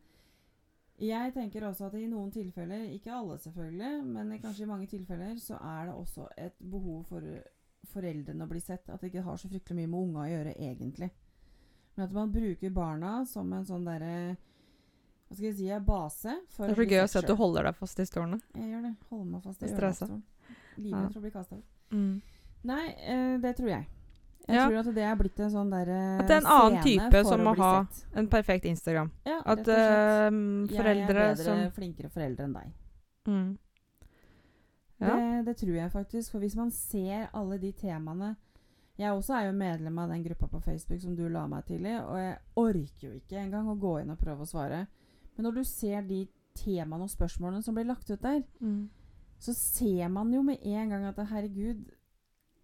[1.01, 5.35] jeg tenker også at i noen tilfeller, ikke alle selvfølgelig, men kanskje i mange tilfeller,
[5.41, 7.25] så er det også et behov for
[7.91, 8.87] foreldrene å bli sett.
[8.89, 11.09] At det ikke har så fryktelig mye med unga å gjøre, egentlig.
[11.97, 14.37] Men at man bruker barna som en sånn derre
[15.29, 15.67] Hva skal jeg si?
[15.85, 16.35] Base.
[16.55, 18.41] For Det er så gøy å se at du holder deg fast i stolene.
[18.55, 18.93] Jeg gjør det.
[19.09, 19.81] Holder meg fast i ørestolen.
[19.81, 20.21] Ørnestolen.
[20.49, 20.55] Ja.
[20.83, 21.65] Livredd for å bli kasta ut.
[21.91, 22.21] Mm.
[22.63, 23.87] Nei, eh, det tror jeg.
[24.47, 24.67] Jeg Ja.
[24.67, 27.39] tror at det er blitt en sånn derre At det er en annen type som
[27.45, 28.05] må ha sett.
[28.15, 29.11] En perfekt Instagram.
[29.25, 30.71] Ja, At uh, foreldre slett.
[30.71, 32.71] eh, Jeg er bedre, som flinkere foreldre enn deg.
[33.27, 33.57] mm.
[35.01, 35.15] Ja.
[35.15, 36.31] Det, det tror jeg faktisk.
[36.31, 38.35] For hvis man ser alle de temaene
[38.99, 41.85] Jeg også er jo medlem av den gruppa på Facebook som du la meg til
[41.85, 44.85] i, og jeg orker jo ikke engang å gå inn og prøve å svare.
[45.35, 46.27] Men når du ser de
[46.59, 48.89] temaene og spørsmålene som blir lagt ut der, Mm.
[49.39, 51.85] så ser man jo med en gang at herregud,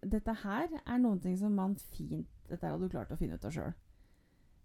[0.06, 3.44] dette her er noen ting som man fint Dette hadde du klart å finne ut
[3.44, 3.74] av sjøl.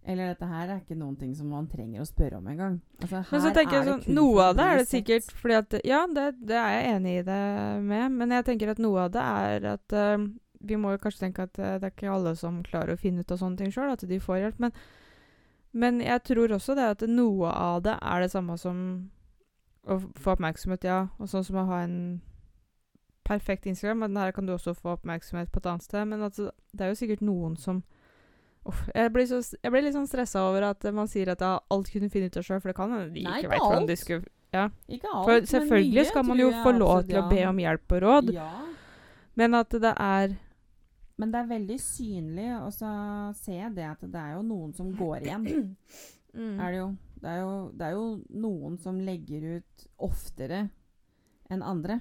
[0.05, 2.77] Eller dette her er ikke noen ting som man trenger å spørre om engang.
[3.01, 6.05] Altså, Men så tenker jeg sånn Noe av det er det sikkert fordi at Ja,
[6.07, 7.39] det, det er jeg enig i det
[7.83, 10.17] med, men jeg tenker at noe av det er at eh,
[10.63, 13.23] Vi må jo kanskje tenke at eh, det er ikke alle som klarer å finne
[13.23, 14.61] ut av sånne ting sjøl, at de får hjelp.
[14.63, 14.75] Men,
[15.71, 18.77] men jeg tror også det at noe av det er det samme som
[19.83, 21.01] å få oppmerksomhet, ja.
[21.19, 21.97] Og sånn som å ha en
[23.27, 24.05] perfekt Instagram.
[24.05, 26.07] Men her kan du også få oppmerksomhet på et annet sted.
[26.07, 27.83] Men altså, det er jo sikkert noen som
[28.63, 31.57] Uff, jeg, blir så, jeg blir litt sånn stressa over at man sier at ja,
[31.75, 33.97] alt kunne finne ut av sjøl, for det kan hende de ikke veit hvordan de
[33.99, 34.23] skulle
[34.87, 37.95] Ikke alt, For selvfølgelig mye skal man jo få lov til å be om hjelp
[37.97, 38.47] og råd, Ja,
[39.41, 40.37] men at det er
[41.17, 42.89] men det er veldig synlig, og så
[43.37, 45.47] ser jeg det at det er jo noen som går igjen.
[46.33, 46.55] Mm.
[46.57, 46.85] Er det, jo.
[47.21, 48.05] Det, er jo, det er jo
[48.41, 50.63] noen som legger ut oftere
[51.53, 51.99] enn andre.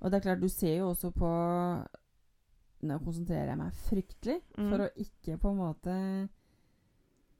[0.00, 1.28] Og det er klart, du ser jo også på
[2.88, 4.66] Nå konsentrerer jeg meg fryktelig Mm.
[4.72, 5.94] for å ikke på en måte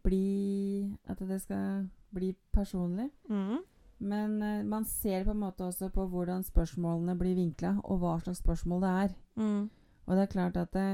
[0.07, 3.11] bli At det skal bli personlig.
[3.29, 3.59] Mm.
[3.99, 8.15] Men uh, man ser på en måte også på hvordan spørsmålene blir vinkla, og hva
[8.23, 9.15] slags spørsmål det er.
[9.37, 9.65] Mm.
[10.09, 10.89] Og det er klart at det,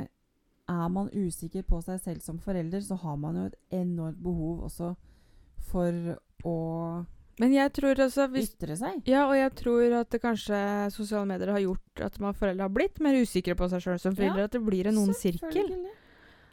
[0.68, 4.62] er man usikker på seg selv som forelder, så har man jo et enormt behov
[4.68, 4.94] også
[5.70, 6.54] for å
[7.40, 9.02] Men jeg tror altså hvis ytre seg.
[9.10, 10.58] Ja, og jeg tror at kanskje
[10.94, 14.16] sosiale medier har gjort at man foreldre har blitt mer usikre på seg sjøl som
[14.16, 14.46] foreldre.
[14.46, 15.72] Ja, At det blir en noen sirkel.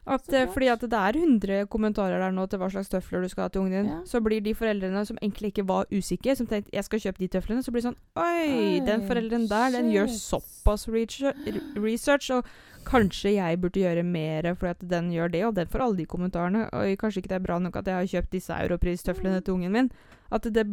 [0.08, 3.30] At, eh, fordi at det er 100 kommentarer der nå til hva slags tøfler du
[3.30, 3.86] skal ha til ungen din.
[3.92, 4.00] Ja.
[4.04, 7.28] Så blir de foreldrene som egentlig ikke var usikre, som tenkte jeg skal kjøpe de
[7.28, 12.46] tøflene, så blir det sånn Oi, den forelderen der, den gjør såpass research, og
[12.84, 16.06] kanskje jeg burde gjøre mer fordi at den gjør det, og den får alle de
[16.10, 16.64] kommentarene.
[16.74, 19.44] Oi, kanskje ikke det er bra nok at jeg har kjøpt disse europristøflene Mm.
[19.46, 19.92] til ungen min.
[20.32, 20.66] At det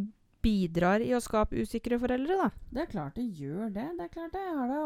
[0.43, 2.51] bidrar i å skape usikre foreldre, da.
[2.73, 3.89] Det er klart det gjør det.
[3.99, 4.41] Det er klart det.
[4.41, 4.83] Jeg har da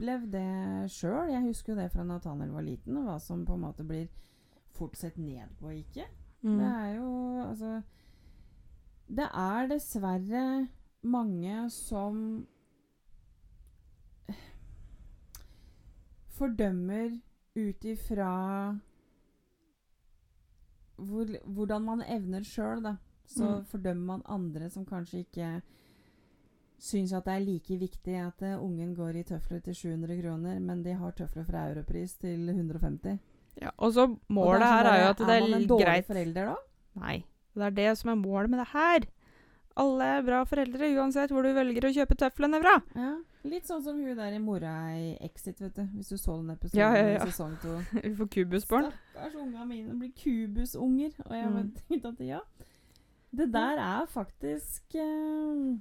[0.00, 1.28] opplevd det sjøl.
[1.30, 4.06] Jeg husker jo det fra Nathaniel var liten, og hva som på en måte blir
[4.72, 6.06] fort sett ned på og ikke.
[6.42, 6.56] Mm.
[6.58, 7.10] Det er jo
[7.44, 7.82] altså
[9.10, 10.68] Det er dessverre
[11.02, 12.46] mange som
[16.30, 17.18] fordømmer
[17.58, 18.30] ut ifra
[21.00, 22.94] hvor, hvordan man evner sjøl, da.
[23.26, 23.64] Så Mm.
[23.64, 25.62] fordømmer man andre som kanskje ikke
[26.80, 30.58] syns at det er like viktig at eh, ungen går i tøfler til 700 kroner,
[30.64, 33.18] men de har tøfler fra Europris til 150.
[33.60, 35.50] Ja, og så målet det er sånn her er jo at det er, greit Er
[35.50, 36.58] man en dårlig forelder da?
[37.00, 37.16] Nei.
[37.50, 39.08] Det er det som er målet med det her.
[39.80, 42.78] Alle er bra foreldre, uansett hvor du velger å kjøpe tøflene fra.
[42.94, 43.16] Ja,
[43.48, 45.86] Litt sånn som hun der i mora i Exit, vet du.
[45.96, 47.20] Hvis du så den episoden Ja, ja, ja.
[47.22, 47.78] i sesong to.
[48.04, 48.90] Vi får kubusbarn.
[49.14, 51.14] Stakkars unga mine blir kubusunger.
[51.24, 51.70] Og jeg mm.
[51.88, 52.40] tenkte at ja,
[53.32, 55.78] det der er faktisk eh,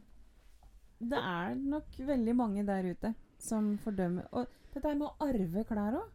[0.99, 5.63] Det er nok veldig mange der ute som fordømmer Og dette er med å arve
[5.65, 6.09] klær òg.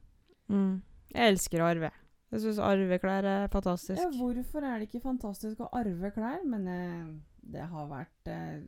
[0.53, 0.75] Mm.
[1.15, 1.91] Jeg elsker å arve.
[2.35, 4.01] Jeg syns arveklær er fantastisk.
[4.01, 6.45] Ja, hvorfor er det ikke fantastisk å arve klær?
[6.51, 7.11] Men eh,
[7.55, 8.63] det har vært eh,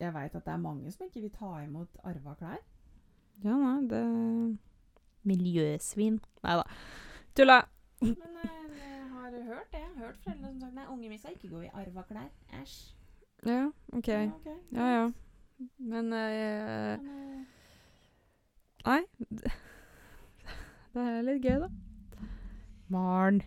[0.00, 2.62] Jeg veit at det er mange som ikke vil ta imot arva klær.
[3.44, 4.00] Ja, nei, det
[5.28, 6.16] Miljøsvin.
[6.44, 6.64] Nei da.
[7.36, 7.58] Tulla.
[8.00, 9.82] Men eh, jeg har hørt det.
[9.82, 12.32] Jeg har hørt foreldre som sagt Nei, ungen min skal ikke gå i arva klær.
[12.62, 12.80] Æsj.
[13.46, 14.08] Ja, OK.
[14.08, 14.56] Ja, okay.
[14.70, 15.12] Ja, ja.
[15.78, 17.46] Men eh, Men, eh,
[18.84, 19.00] Nei.
[20.94, 21.68] Det er litt gøy, da.
[22.90, 23.42] Maren.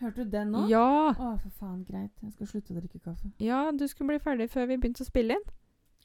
[0.00, 0.62] Hørte du den nå?
[0.70, 1.12] Ja!
[1.12, 1.82] Å, for faen.
[1.84, 2.12] Greit.
[2.22, 3.30] Jeg skal slutte å drikke kaffe.
[3.42, 5.46] Ja, du skulle bli ferdig før vi begynte å spille inn.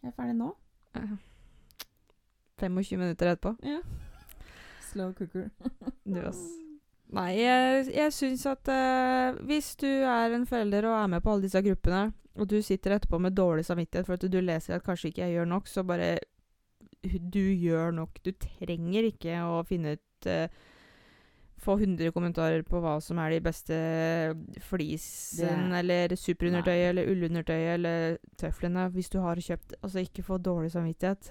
[0.01, 0.49] Jeg er ferdig nå.
[0.97, 1.15] Uh,
[2.59, 3.55] 25 minutter etterpå.
[3.63, 3.79] Ja.
[4.91, 5.49] Slow cooker.
[6.11, 6.41] Du, ass.
[7.11, 11.31] Nei, jeg, jeg syns at uh, hvis du er en forelder og er med på
[11.31, 14.85] alle disse gruppene, og du sitter etterpå med dårlig samvittighet for at du leser at
[14.85, 16.17] kanskje ikke jeg gjør nok, så bare
[17.01, 18.19] Du gjør nok.
[18.23, 20.47] Du trenger ikke å finne ut uh,
[21.61, 23.75] Få 100 kommentarer på hva som er de beste
[24.65, 30.71] flisen, eller superundertøyet, eller ullundertøyet, eller tøflene, hvis du har kjøpt Altså, ikke få dårlig
[30.73, 31.29] samvittighet.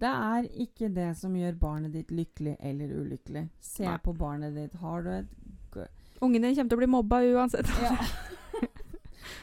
[0.00, 3.44] Det er ikke det som gjør barnet ditt lykkelig eller ulykkelig.
[3.60, 3.98] Se Nei.
[4.02, 4.74] på barnet ditt.
[4.80, 5.86] Har du et
[6.20, 7.70] Ungen din kommer til å bli mobba uansett.
[7.80, 7.94] Ja.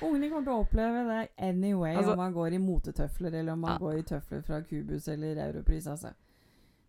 [0.01, 3.53] Ungen din kommer til å oppleve det anyway, Altså- om man går i motetøfler eller
[3.53, 3.77] om man Ja.
[3.77, 5.87] går i tøfler fra Cubus eller Europris.
[5.87, 6.13] Altså.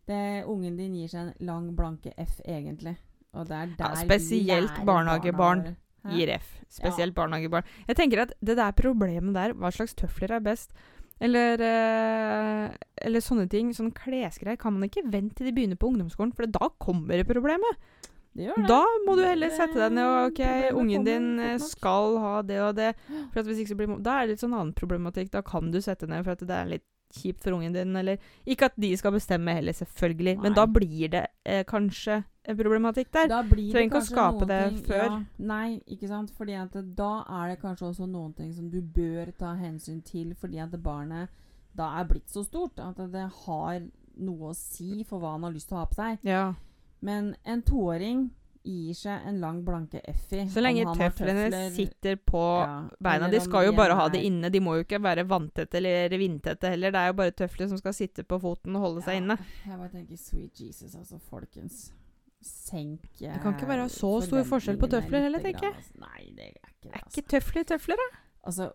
[0.07, 2.97] Det, ungen din gir seg en lang, blanke F, egentlig.
[3.35, 5.77] Og det er der Ja, spesielt barnehagebarn?
[6.09, 6.61] Gir F.
[6.69, 7.65] Spesielt barnehagebarn.
[7.87, 10.73] Jeg tenker at det der problemet der, hva slags tøfler er best?
[11.21, 12.71] Eller, eh,
[13.03, 13.73] eller sånne ting.
[13.75, 17.27] Sånne klesgreier kan man ikke vente til de begynner på ungdomsskolen, for da kommer det
[17.27, 17.77] problemet.
[18.69, 20.43] Da må du heller sette deg ned og OK,
[20.79, 22.93] ungen din eh, skal ha det og det.
[23.33, 25.33] For at hvis ikke så blir Da er det litt sånn annen problematikk.
[25.35, 28.19] Da kan du sette ned for at det er litt kjipt for ungen din, eller
[28.47, 33.11] Ikke at de skal bestemme heller, selvfølgelig, men da blir det eh, kanskje en problematikk
[33.13, 33.29] der.
[33.33, 35.05] Da blir Trenger ikke å skape det ting, før.
[35.05, 36.33] Ja, nei, ikke sant.
[36.37, 40.35] Fordi at da er det kanskje også noen ting som du bør ta hensyn til,
[40.39, 41.33] fordi at barnet
[41.79, 43.83] da er blitt så stort at det har
[44.19, 46.25] noe å si for hva han har lyst til å ha på seg.
[46.27, 46.47] Ja.
[47.01, 48.31] Men en toåring
[48.69, 50.43] gir seg en lang, blanke F i.
[50.51, 53.29] Så lenge tøflene tøfler, sitter på ja, beina.
[53.33, 54.51] De skal jo bare ha er- det inne.
[54.53, 56.91] De må jo ikke være vanntette eller vindtette heller.
[56.93, 59.39] Det er jo bare tøfler som skal sitte på foten og holde seg inne.
[59.65, 61.93] Jeg bare tenker sweet Jesus, altså, folkens.
[62.43, 65.75] Senk Det kan ikke være så stor forskjell på tøfler heller, tenker jeg.
[65.75, 65.97] altså.
[66.05, 66.91] Nei, det er ikke det.
[66.93, 67.15] Er Altså.
[67.23, 68.19] ikke tøfler tøfler, da?
[68.47, 68.69] altså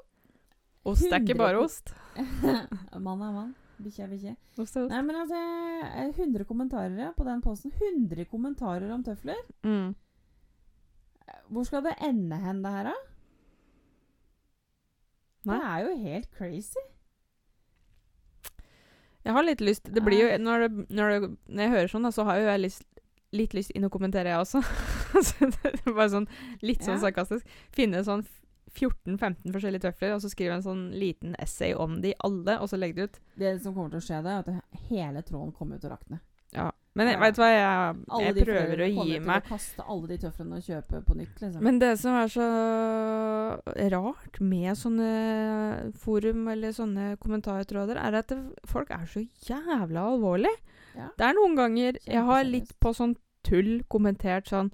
[0.85, 1.93] Ost er ikke bare ost.
[2.99, 3.53] mann er mann.
[3.83, 4.35] Bikkje er bikkje.
[4.89, 5.39] Nei, men altså
[5.83, 7.73] eh, 100 kommentarer på den posten.
[7.75, 9.39] 100 kommentarer om tøfler.
[9.67, 9.93] Mm.
[11.53, 12.95] Hvor skal det ende hen, det her, da?
[15.43, 15.57] Nei.
[15.59, 16.83] Det er jo helt crazy.
[19.23, 22.03] Jeg har litt lyst Det blir jo Når, det, når, det, når jeg hører sånn,
[22.07, 22.83] da, så har jo jeg lyst,
[23.35, 24.61] litt lyst inn å kommentere, jeg også.
[25.97, 26.27] bare sånn
[26.63, 27.03] litt sånn Ja.
[27.07, 27.47] sarkastisk.
[27.75, 28.25] Finne sånn
[28.73, 32.79] 14-15 forskjellige tøfler, og så skriver en sånn liten essay om de alle, og så
[32.79, 33.19] legger det ut.
[33.41, 36.21] Det som kommer til å skje, det er at hele tråden kommer til å rakne.
[36.53, 36.69] Ja.
[36.93, 39.45] Men jeg, vet du hva, jeg, jeg prøver å kommer meg.
[39.45, 41.63] til å kaste alle de tøflene og kjøpe på nytt, liksom.
[41.65, 42.49] Men det som er så
[43.95, 45.09] rart med sånne
[46.03, 48.37] forum eller sånne kommentartråder, er at det,
[48.69, 50.53] folk er så jævla alvorlige.
[50.93, 51.09] ja.
[51.17, 54.69] Det er noen ganger jeg har litt på sånn tull kommentert sånn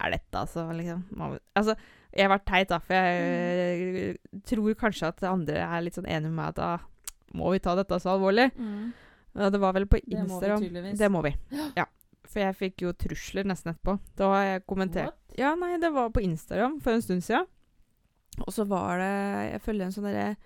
[0.00, 1.74] Er dette altså liksom man, Altså,
[2.16, 4.40] jeg vært teit, da, for jeg Mm.
[4.44, 6.78] tror kanskje at andre er litt sånn enig med meg at da
[7.34, 8.50] må vi ta dette så alvorlig.
[8.58, 8.92] Mm.
[9.36, 10.40] Ja, det var vel på Instagram.
[10.40, 10.98] Det må vi tydeligvis.
[10.98, 11.34] Det må vi.
[11.76, 11.84] Ja.
[12.26, 13.98] For jeg fikk jo trusler nesten etterpå.
[14.16, 15.38] Da har jeg kommentert What?
[15.38, 17.46] Ja, nei, det var på Instagram for en stund siden.
[18.46, 20.36] Og så var det Jeg følger en sånn derre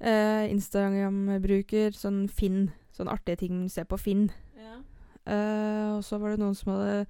[0.00, 2.70] eh, Instagram-bruker, sånn Finn.
[2.96, 4.28] Sånn artige ting du ser på Finn.
[4.56, 4.78] Ja.
[5.26, 7.06] Eh, og så var det noen som hadde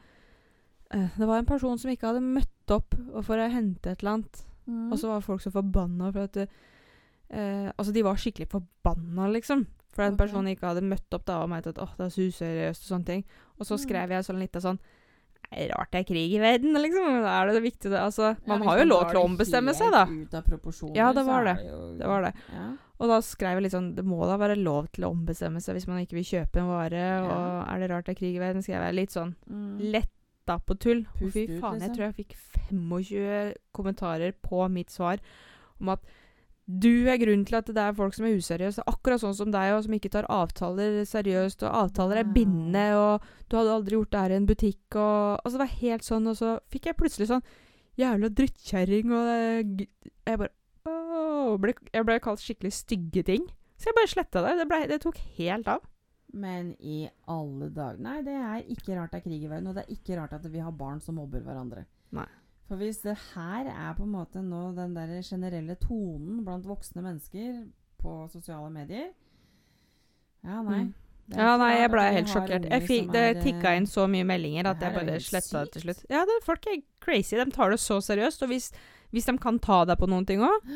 [0.93, 4.03] eh, Det var en person som ikke hadde møtt opp og for å hente et
[4.03, 4.43] eller annet.
[4.69, 4.91] Mm.
[4.93, 6.49] Og så var folk så forbanna for at det,
[7.31, 9.67] eh, Altså, de var skikkelig forbanna, liksom.
[9.93, 12.07] For at en personen person ikke hadde møtt opp da og mente at åh, det
[12.07, 13.25] er så useriøst og sånne ting.
[13.59, 13.85] Og så Mm.
[13.87, 14.79] skrev jeg sånn litt av sånn
[15.53, 17.23] «Nei, Rart det er krig i verden, liksom.
[17.25, 19.93] Er det viktig, viktige Altså, Ja, man hvis har jo lov til å ombestemme seg,
[19.93, 20.05] da.
[20.07, 21.57] Ut av proporsjoner, Ja, det var det.
[21.65, 22.35] jo- Det var det.
[22.53, 22.73] Ja.
[22.99, 25.77] Og da skrev jeg litt sånn Det må da være lov til å ombestemme seg
[25.77, 26.91] hvis man ikke vil kjøpe en vare.
[26.93, 27.23] Ja.
[27.63, 28.63] Og er det rart det er krig i verden?
[28.63, 29.93] Skrev jeg litt sånn Mm.
[30.47, 31.07] Letta på tull.
[31.21, 31.83] Og Pust fy faen, liksom.
[31.83, 32.37] jeg tror jeg fikk
[32.71, 35.21] 25 kommentarer på mitt svar
[35.81, 36.01] om at
[36.67, 38.83] du er grunnen til at det er folk som er useriøse.
[38.91, 41.63] Akkurat sånn som deg, og som ikke tar avtaler seriøst.
[41.63, 44.83] Og avtaler er bindende, og du hadde aldri gjort det her i en butikk.
[44.97, 47.47] Og, altså, det var helt sånn, og så fikk jeg plutselig sånn
[47.97, 49.85] Jævla drittkjerring, og
[50.27, 50.51] Jeg bare
[50.85, 53.47] åh, ble, Jeg ble kalt skikkelig stygge ting.
[53.79, 54.57] Så jeg bare sletta det.
[54.59, 55.87] Det, ble, det tok helt av.
[56.35, 59.77] Men i alle dager Nei, det er ikke rart det er krig i verden, og
[59.79, 61.85] det er ikke rart at vi har barn som mobber hverandre.
[62.17, 62.27] Nei.
[62.67, 67.05] For hvis det her er på en måte nå den der generelle tonen blant voksne
[67.05, 67.61] mennesker
[68.03, 69.13] på sosiale medier
[70.45, 70.85] Ja, nei.
[70.85, 70.95] Mm.
[71.35, 72.67] Ja, nei, jeg ble helt sjokkert.
[72.71, 76.05] Jeg fikk, det tikka inn så mye meldinger at jeg bare sletta det til slutt.
[76.13, 77.35] Ja, det, folk er crazy.
[77.35, 78.45] De tar det så seriøst.
[78.47, 78.69] Og hvis,
[79.11, 80.69] hvis de kan ta deg på noen ting òg,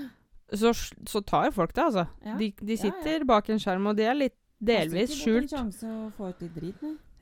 [0.59, 2.07] så, så tar folk det, altså.
[2.27, 2.35] Ja.
[2.41, 2.83] De, de Ja, ja.
[2.83, 5.51] sitter bak en skjerm, og de er litt delvis skjult.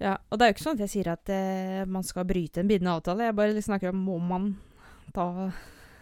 [0.00, 2.60] Ja, og det er jo ikke sånn at jeg sier at eh, man skal bryte
[2.62, 3.24] en bindende avtale.
[3.30, 4.56] Jeg bare snakker om må man
[5.14, 5.50] ta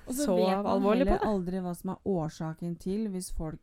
[0.07, 1.29] så, så så vet man alvorlig på heller det.
[1.33, 3.59] aldri hva som er årsaken til hvis folk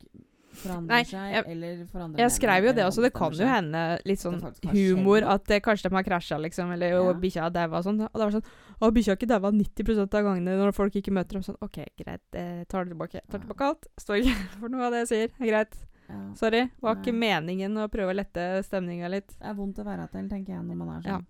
[0.53, 3.01] forandrer Nei, seg jeg- eller forandrer Jeg skrev jo det også.
[3.01, 6.71] Det kan jo hende litt sånn Det humor at eh, kanskje de har krasja, liksom,
[6.73, 7.13] eller Ja.
[7.13, 8.01] bikkja har daua og sånn.
[8.01, 8.45] Og det var sånn
[8.81, 11.41] Å, bikkja har ikke daua 90% av gangene når folk ikke møter dem.
[11.43, 13.21] Sånn OK, greit, eh, tar det tilbake.
[13.31, 13.87] Tar tilbake alt.
[13.97, 15.29] Står ikke for noe av det jeg sier.
[15.39, 15.77] Er greit.
[16.13, 16.21] Ja.
[16.39, 16.63] Sorry.
[16.83, 17.19] Var ikke Nei.
[17.25, 19.33] meningen å prøve å lette stemninga litt.
[19.39, 21.17] Det er vondt å være til, tenker jeg, når man er Ja.
[21.17, 21.29] sånn.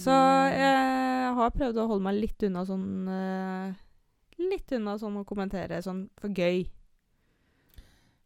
[0.00, 0.14] Så
[0.54, 3.74] jeg har prøvd å holde meg litt unna sånn uh,
[4.40, 6.64] Litt unna sånn å kommentere sånn for gøy.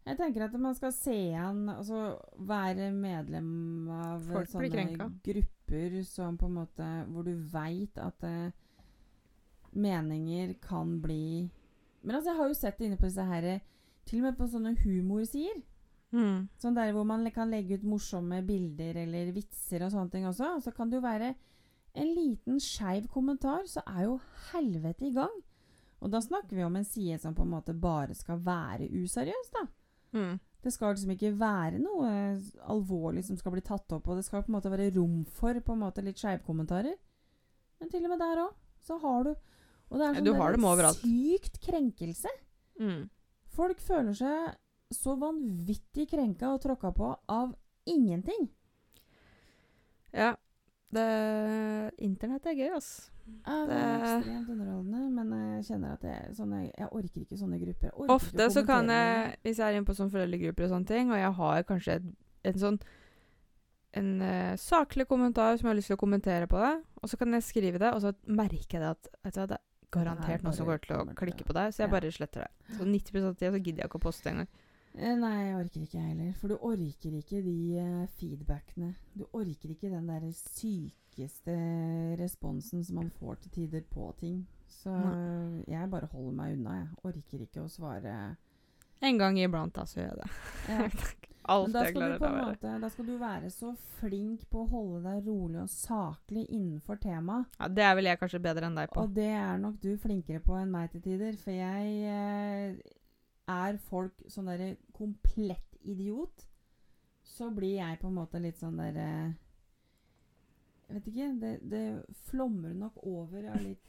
[0.09, 2.17] Jeg tenker at man skal se an Altså
[2.49, 8.49] være medlem av Folk sånne grupper som på en måte Hvor du veit at uh,
[9.77, 11.51] meninger kan bli
[12.03, 13.51] Men altså, jeg har jo sett det inne på disse her
[14.09, 15.61] Til og med på sånne humorsider.
[16.15, 16.49] Mm.
[16.57, 20.55] Sånn der hvor man kan legge ut morsomme bilder eller vitser og sånne ting også.
[20.65, 21.35] Så kan det jo være
[21.99, 24.19] en liten skeiv kommentar, så er jo
[24.53, 25.35] helvete i gang.
[25.99, 29.51] Og da snakker vi om en side som på en måte bare skal være useriøs,
[29.57, 29.65] da.
[30.15, 30.39] Mm.
[30.63, 32.11] Det skal liksom ikke være noe
[32.71, 35.59] alvorlig som skal bli tatt opp, og det skal på en måte være rom for
[35.61, 36.97] på en måte litt skeivkommentarer.
[37.79, 39.35] Men til og med der òg, så har du
[39.89, 42.31] Og det er sånn ja, sykt krenkelse.
[42.77, 43.07] Mm.
[43.57, 44.51] Folk føler seg
[44.95, 47.55] så vanvittig krenka og tråkka på av
[47.89, 48.49] ingenting.
[50.13, 50.35] Ja.
[50.89, 51.05] Det
[52.01, 53.11] Internett er gøy, altså.
[53.45, 57.59] Ja, det er ekstremt underholdende, men jeg kjenner at jeg, sånne, jeg orker ikke sånne
[57.61, 57.91] grupper.
[57.93, 61.13] Orker Ofte så kan jeg, hvis jeg er inne på sånne foreldregrupper og sånne ting,
[61.13, 62.07] og jeg har kanskje et,
[62.49, 62.81] en sånn
[63.99, 66.73] en uh, saklig kommentar som jeg har lyst til å kommentere på det,
[67.03, 69.65] og så kan jeg skrive det, og så merker jeg det at vet det er
[69.93, 71.93] garantert noen som går til å klikke på det, så jeg Ja.
[71.93, 72.77] bare sletter det.
[72.77, 74.49] Så 90 av tida så gidder jeg ikke å poste engang.
[74.97, 76.33] Eh, Nei, jeg orker ikke jeg heller.
[76.41, 78.95] For du orker ikke de eh, feedbackene.
[79.15, 81.55] Du orker ikke den der sykeste
[82.21, 84.47] responsen som man får til tider på ting.
[84.69, 84.93] Så
[85.67, 86.89] jeg bare holder meg unna, jeg.
[87.09, 88.13] Orker ikke å svare
[89.01, 90.31] En gang iblant, da, så gjør jeg det.
[90.75, 90.91] ja.
[91.49, 92.73] Alt jeg klarer å være.
[92.83, 97.47] da skal du være så flink på å holde deg rolig og saklig innenfor temaet.
[97.57, 99.01] Ja, det er vel jeg kanskje bedre enn deg på.
[99.07, 101.39] Og det er nok du flinkere på enn meg til tider.
[101.41, 102.77] For jeg eh,
[103.49, 106.47] er folk sånn derre komplett idiot,
[107.25, 109.07] så blir jeg på en måte litt sånn derre
[110.89, 111.29] Jeg vet ikke.
[111.41, 111.83] Det, det
[112.31, 113.85] flommer nok over av litt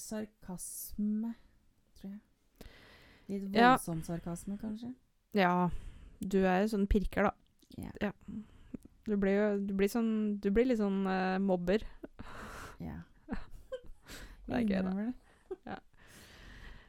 [0.00, 1.34] sarkasme,
[1.98, 2.20] tror jeg.
[3.28, 3.76] Litt Ja.
[3.78, 4.94] sarkasme, kanskje.
[5.36, 5.68] Ja,
[6.20, 7.32] du er jo sånn pirker, da.
[7.76, 8.12] Ja.
[9.04, 11.82] Du blir jo du blir sånn Du blir litt sånn uh, mobber.
[12.80, 13.02] ja.
[14.46, 15.12] Det er gøy, da.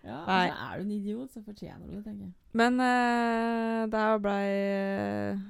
[0.06, 0.22] Ja.
[0.22, 0.48] ja Nei.
[0.48, 2.34] Men er du en idiot, så fortjener du det, tenker jeg.
[2.56, 4.48] Men uh, det her blei
[5.34, 5.46] uh,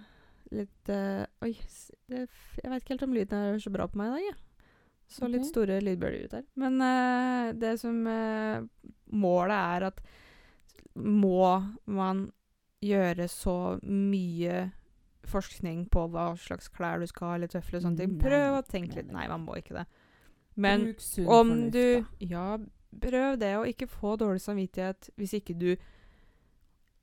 [0.55, 1.53] litt uh, Oi,
[2.09, 2.25] det,
[2.61, 4.41] jeg veit ikke helt om lyden er så bra på meg i dag, jeg.
[5.15, 6.45] Så litt store lydbølger ut her.
[6.57, 7.99] Men uh, det som
[9.15, 10.01] Målet er at
[10.95, 11.51] må
[11.91, 12.25] man
[12.85, 14.63] gjøre så mye
[15.29, 18.17] forskning på hva slags klær du skal ha, eller tøfler og sånne ting.
[18.21, 19.85] Prøv å tenke litt nei, man må ikke det.
[20.55, 22.29] Men Bruk sunn om fornuft, du da.
[22.31, 22.45] Ja,
[23.01, 25.69] prøv det, å ikke få dårlig samvittighet hvis ikke du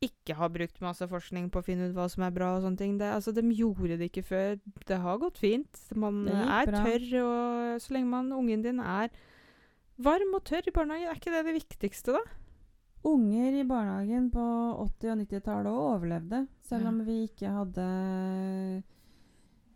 [0.02, 2.80] ikke har brukt masse forskning på å finne ut hva som er bra og sånne
[2.80, 2.96] ting.
[2.98, 4.56] Det, altså, de gjorde det ikke før.
[4.88, 5.82] Det har gått fint.
[5.94, 6.82] Man er bra.
[6.82, 9.12] tørr, og så lenge man, ungen din er
[10.02, 12.22] varm og tørr i barnehagen, er ikke det det viktigste, da?
[13.06, 17.86] Unger i barnehagen på 80- og 90-tallet òg overlevde, selv om vi ikke hadde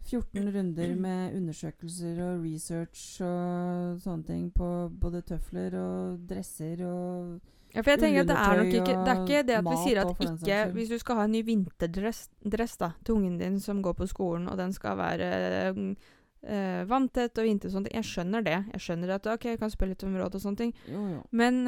[0.07, 4.69] 14 runder med undersøkelser og research og sånne ting på
[5.03, 7.37] både tøfler og dresser og
[7.77, 9.77] Ja, for jeg tenker at det er nok ikke Det er ikke det at vi
[9.85, 10.73] sier at ikke.
[10.73, 14.07] Hvis du skal ha en ny vinterdress dress, da, til ungen din som går på
[14.09, 18.59] skolen, og den skal være øh, vanntett og vinter og sånne ting Jeg skjønner det.
[18.73, 20.73] Jeg skjønner at ok, jeg kan spørre litt om råd og sånne ting.
[20.89, 21.21] Jo, jo.
[21.33, 21.67] Men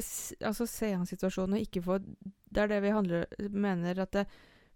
[0.00, 1.98] s- altså, se an situasjonen og ikke få
[2.52, 4.26] Det er det vi handler, mener at det,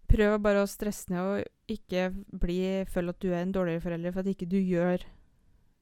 [0.07, 2.05] Prøv bare å stresse ned og ikke
[2.39, 5.03] bli, føle at du er en dårligere forelder for at ikke du gjør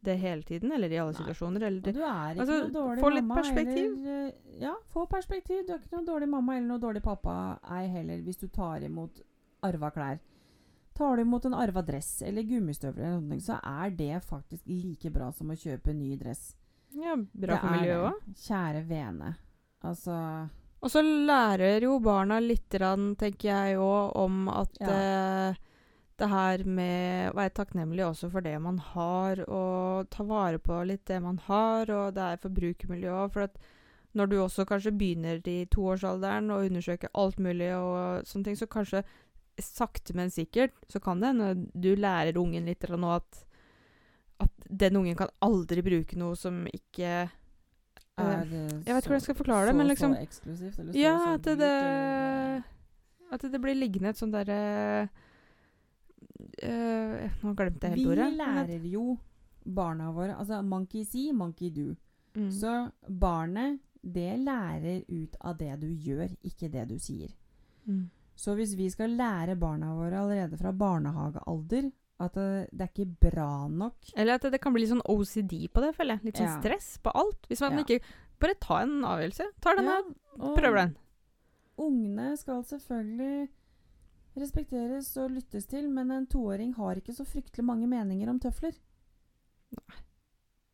[0.05, 1.19] det hele tiden, eller i alle Nei.
[1.21, 1.63] situasjoner.
[1.65, 3.91] Eller Og du er ikke Altså, noe dårlig få litt mamma perspektiv.
[3.93, 5.63] eller eh, Ja, få perspektiv.
[5.67, 7.36] Du er ikke noe dårlig mamma eller noe dårlig pappa,
[7.78, 9.21] ei heller, hvis du tar imot
[9.65, 10.19] arva klær.
[10.95, 15.09] Tar du imot en arva dress eller gummistøvler, eller noe, så er det faktisk like
[15.11, 16.55] bra som å kjøpe en ny dress.
[16.95, 18.30] ja, bra Det for miljøet òg.
[18.45, 19.34] Kjære vene.
[19.84, 20.15] Altså
[20.86, 24.91] Og så lærer jo barna litt, tenker jeg òg, om at Ja.
[24.93, 25.55] eh,
[26.17, 30.77] det her med å være takknemlig også for det man har, og ta vare på
[30.86, 33.33] litt det man har, og det er forbrukermiljø òg.
[33.33, 33.57] For at
[34.15, 38.67] når du også kanskje begynner i toårsalderen og undersøker alt mulig og sånne ting, så
[38.67, 39.03] kanskje
[39.59, 43.45] sakte, men sikkert så kan det hende du lærer ungen litt nå at,
[44.39, 47.29] at den ungen kan aldri bruke noe som ikke
[48.18, 50.80] Er eh, det Jeg vet ikke hvordan jeg skal forklare det, men liksom Så eksklusivt,
[50.80, 52.63] eller så, Ja, så at det,
[53.32, 54.59] At det blir liggende et sånt derre
[56.63, 58.30] øh, Nå glemte jeg helt ordet.
[58.32, 59.18] Vi lærer jo
[59.66, 61.95] barna våre Altså monkey see, monkey do.
[62.36, 62.51] Mm.
[62.51, 67.32] Så barnet, det lærer ut av det du gjør, ikke det du sier.
[67.86, 68.09] Mm.
[68.36, 71.89] Så hvis vi skal lære barna våre allerede fra barnehagealder
[72.20, 75.01] at det, det er ikke bra nok Eller at det, det kan bli litt sånn
[75.11, 76.24] OCD på det, føler jeg.
[76.30, 76.59] Litt sånn Ja.
[76.61, 77.41] stress på alt.
[77.49, 77.84] Hvis man Ja.
[77.84, 77.99] ikke
[78.39, 79.45] Bare ta en avgjørelse.
[79.63, 80.01] Tar den Ja,
[80.39, 80.97] og prøver den.
[81.78, 83.47] Ungene skal selvfølgelig
[84.36, 88.76] respekteres og lyttes til, men en toåring har ikke så fryktelig mange meninger om tøfler.
[89.72, 90.01] Nei.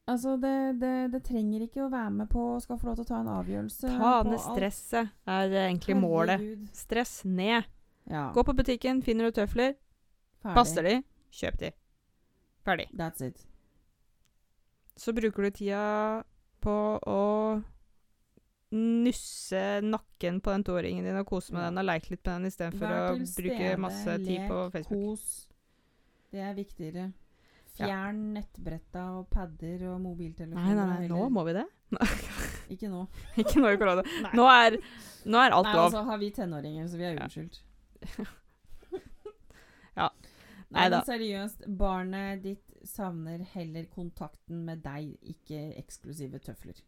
[0.09, 3.05] Altså, det, det, det trenger ikke å være med på og skal få lov til
[3.05, 3.91] å ta en avgjørelse.
[3.93, 6.41] Ta på ned stresset, er egentlig målet.
[6.41, 6.65] Herregud.
[6.75, 7.69] Stress ned.
[8.09, 9.75] Ja, Gå på butikken, finner du tøfler,
[10.41, 10.55] ferdig.
[10.57, 10.95] passer de,
[11.31, 11.71] kjøp de.
[12.65, 12.87] Ferdig.
[12.93, 13.45] That's it.
[14.99, 15.83] Så bruker du tida
[16.61, 16.73] på
[17.09, 17.21] å
[18.71, 22.51] nusse nakken på den toåringen din og kose med den og leke litt med den
[22.51, 25.01] istedenfor å bruke masse tid på Facebook.
[25.09, 25.25] Kos.
[26.31, 27.09] Det er viktigere.
[27.79, 27.87] Ja.
[27.87, 30.75] Fjern nettbretta og padder og mobiltelefoner.
[30.75, 31.65] Nei, nei, nei, nå må vi det.
[32.73, 33.05] Ikke nå.
[33.39, 34.03] Ikke nå i korona.
[34.37, 34.77] Nå er,
[35.27, 35.85] nå er alt Nei, lov.
[35.89, 37.61] altså har vi tenåringer, så vi er unnskyldt.
[39.97, 40.07] Ja.
[40.71, 46.79] Nei, men seriøst, barnet ditt savner heller kontakten med deg, ikke eksklusive tøfler.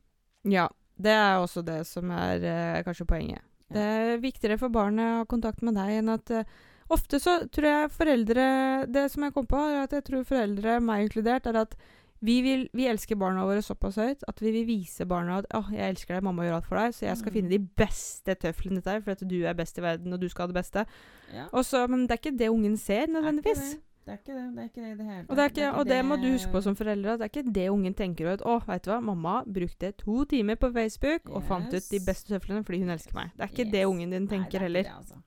[0.47, 3.43] Ja, det er også det som er eh, kanskje poenget.
[3.69, 3.73] Ja.
[3.73, 6.55] Det er viktigere for barnet å ha kontakt med deg enn at eh,
[6.91, 8.43] Ofte så tror jeg foreldre
[8.91, 11.77] Det som jeg kom på, er at jeg tror foreldre, meg inkludert, er at
[12.24, 15.69] vi, vil, vi elsker barna våre såpass høyt at vi vil vise barna at åh,
[15.76, 17.36] jeg elsker deg, mamma gjør alt for deg, så jeg skal Mm.
[17.38, 20.30] finne de beste tøflene til deg, for at du er best i verden, og du
[20.32, 20.86] skal ha det beste.
[21.34, 21.47] Ja.
[21.51, 23.76] Også, men det er ikke det ungen ser, nødvendigvis.
[24.05, 24.47] Det er ikke det.
[24.55, 25.26] Det er ikke det det hele.
[25.30, 27.13] Og det, og det må du huske på som foreldre.
[27.13, 28.41] At det er ikke det ungen tenker ut.
[28.43, 32.28] Å, vet du hva, mamma brukte to timer på Facebook og fant ut de beste
[32.34, 33.32] tøflene fordi hun elsker meg.
[33.38, 34.89] Det er ikke det ungen din Nei, tenker det er heller.
[34.97, 35.21] altså.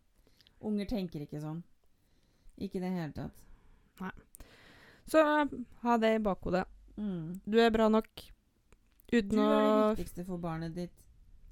[0.61, 1.63] Unger tenker ikke sånn.
[2.59, 3.33] Ikke i det hele tatt.
[4.01, 4.11] Nei.
[5.09, 5.25] Så
[5.83, 6.67] ha det i bakhodet.
[6.97, 7.41] Mm.
[7.45, 8.09] Du er bra nok
[9.11, 11.03] Du er det viktigste for barnet ditt,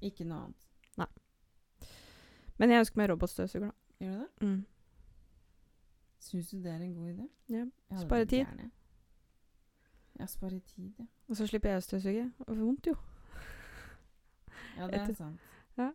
[0.01, 0.61] ikke noe annet.
[2.57, 3.71] Men jeg ønsker meg robotstøvsuger, da.
[3.99, 4.47] Gjør du det?
[4.47, 4.65] Mm.
[6.23, 7.25] Syns du det er en god idé?
[7.51, 7.65] Ja.
[7.99, 8.45] Spare tid.
[10.19, 11.05] Ja, spare tid, ja.
[11.27, 12.23] Og så slipper jeg å støvsuge.
[12.47, 12.95] Og vondt, jo.
[14.77, 15.39] Ja, det er Etter- sant.
[15.77, 15.89] Ja.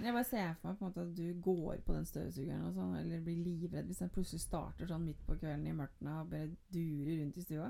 [0.00, 2.72] Jeg bare ser for meg på en måte at du går på den støvsugeren og
[2.74, 6.30] sånn, eller blir livredd hvis den plutselig starter sånn midt på kvelden i mørket og
[6.32, 7.68] bare durer rundt i stua.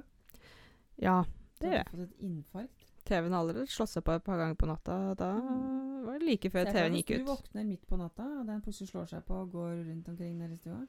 [1.03, 1.25] Ja,
[1.61, 1.85] det gjør jeg.
[1.85, 2.81] du fått et infarkt.
[3.05, 5.15] TV-en allerede slått seg på et par ganger på natta.
[5.15, 6.07] Da Mm.
[6.07, 7.19] var det like før TV-en hvis ut.
[7.19, 10.39] du våkner midt på natta, og den plutselig slår seg på og går rundt omkring
[10.41, 10.87] der i stua.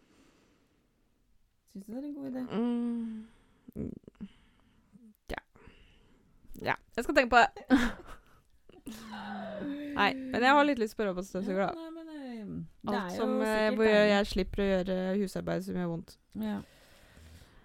[1.73, 2.41] Syns du det er en god idé?
[2.55, 3.25] Mm.
[5.29, 5.41] Ja.
[6.61, 7.49] Ja, jeg skal tenke på det.
[9.95, 11.73] Nei, men jeg har litt lyst på robotstøvsuger, Ja, da.
[11.73, 12.07] nei, men,
[12.85, 16.17] eh, Alt som eh, hvor jeg slipper å gjøre husarbeid som gjør vondt.
[16.35, 16.57] Ja.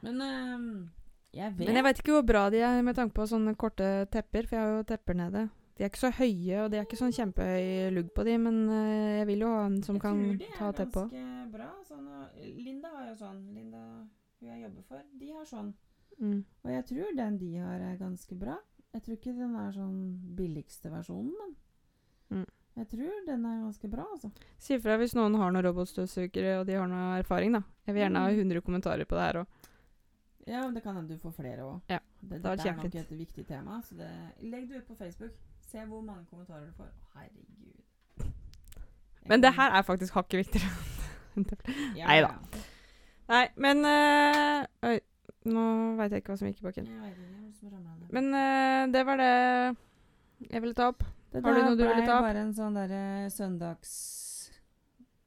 [0.03, 0.59] Men eh,
[1.33, 4.07] jeg vet Men jeg vet ikke hvor bra de er med tanke på sånne korte
[4.11, 5.49] tepper, for jeg har jo tepper nede.
[5.77, 8.57] De er ikke så høye, og de er ikke sånn kjempehøy lugg på de, men
[8.69, 11.69] eh, jeg vil jo ha en som jeg kan tror de er ganske bra.
[11.89, 12.09] Sånn,
[12.65, 13.39] Linda har jo sånn.
[13.55, 13.79] Linda,
[14.41, 15.73] hun jeg jobber for, de har sånn.
[16.21, 16.45] Mm.
[16.65, 18.59] Og jeg tror den de har, er ganske bra.
[18.93, 19.99] Jeg tror ikke den er sånn
[20.37, 21.57] billigste versjonen, men
[22.31, 22.47] Mm.
[22.77, 24.31] jeg tror den er ganske bra, altså.
[24.59, 27.63] Si ifra hvis noen har noen robotstøvsugere, og de har noe erfaring, da.
[27.87, 28.37] Jeg vil gjerne ha Mm.
[28.39, 29.47] 100 kommentarer på det her òg.
[30.47, 31.81] Ja, men det kan hende du får flere òg.
[31.89, 33.81] Ja, det, det, det er nok et viktig tema.
[33.85, 34.09] Så det,
[34.41, 35.37] legg det ut på Facebook.
[35.71, 36.89] Se hvor mange kommentarer du får.
[36.89, 37.77] Å, herregud.
[39.21, 40.71] Jeg Men det her er faktisk hakket viktigere.
[41.95, 42.33] Neida.
[42.33, 42.33] ja.
[43.31, 44.97] Nei, men øh, Oi,
[45.47, 45.65] nå
[46.01, 46.89] veit jeg ikke hva som gikk i bakken.
[48.11, 49.35] Men øh, det var det
[50.51, 51.05] jeg ville ta opp.
[51.33, 52.25] Det Har du noe du ville ta opp?
[52.25, 53.93] Det bare en sånn derre søndags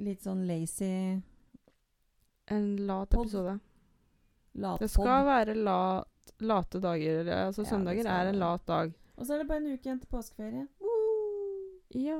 [0.03, 1.21] Litt sånn lazy
[2.51, 3.53] En lat episode.
[4.55, 4.79] Latpod.
[4.85, 7.29] Det skal være lat, late dager.
[7.45, 8.93] Altså Ja, søndager er en lat dag.
[9.17, 10.67] Og så er det bare en uke igjen til påskeferie.
[11.93, 12.17] Ja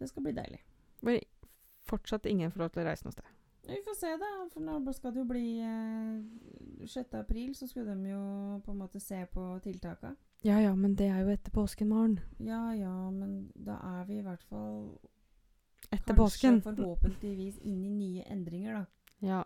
[0.00, 0.60] Det skal bli deilig.
[1.02, 1.20] Men
[1.88, 3.30] fortsatt ingen får lov til å reise noe sted.
[3.64, 4.30] Vi får se, da.
[4.52, 7.14] For nå skal det jo bli eh, 6.
[7.16, 10.14] april, så skulle de jo på en måte se på tiltaka.
[10.44, 12.18] Ja ja, men det er jo etter påsken, Maren.
[12.44, 14.98] Ja ja, men da er vi i hvert fall
[15.90, 16.60] Etter kanskje påsken.
[16.66, 18.84] forhåpentligvis inn i nye endringer, da.
[19.24, 19.42] Ja.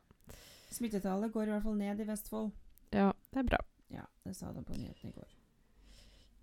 [0.71, 2.51] Smittetallet går i hvert fall ned i Vestfold.
[2.93, 3.59] Ja, det er bra.
[3.93, 5.31] Ja, det sa de på nyhetene i går.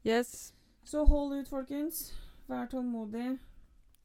[0.05, 0.53] Yes.
[0.85, 2.07] Så hold ut, folkens.
[2.49, 3.37] Vær tålmodig.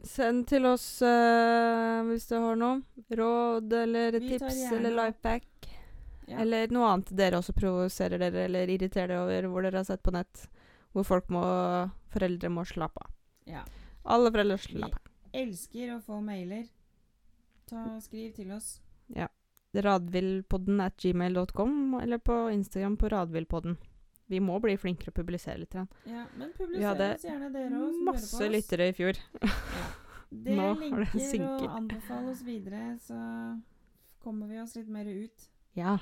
[0.05, 2.81] Send til oss uh, hvis du har noe.
[3.13, 5.69] Råd eller Vi tips eller lifeback.
[6.31, 6.39] Ja.
[6.41, 10.03] Eller noe annet dere også provoserer dere eller irriterer dere over, hvor dere har sett
[10.05, 10.47] på nett.
[10.95, 11.43] Hvor folk må
[12.11, 13.13] Foreldre må slappe av.
[13.47, 13.61] ja.
[14.11, 15.11] Alle foreldre slapper av.
[15.37, 16.65] Elsker å få mailer.
[17.69, 18.79] Ta, skriv til oss.
[19.75, 23.77] Radvilpodden at gmail.com, eller på Instagram på Radvilpodden.
[24.31, 25.75] Vi må bli flinkere å publisere litt.
[25.75, 29.19] Ja, men publiser oss gjerne dere òg, Masse lyttere i fjor.
[30.31, 31.65] Det Nå har det synket.
[31.67, 33.17] og anbefale oss videre, så
[34.23, 35.49] kommer vi oss litt mer ut.
[35.75, 35.97] Ja.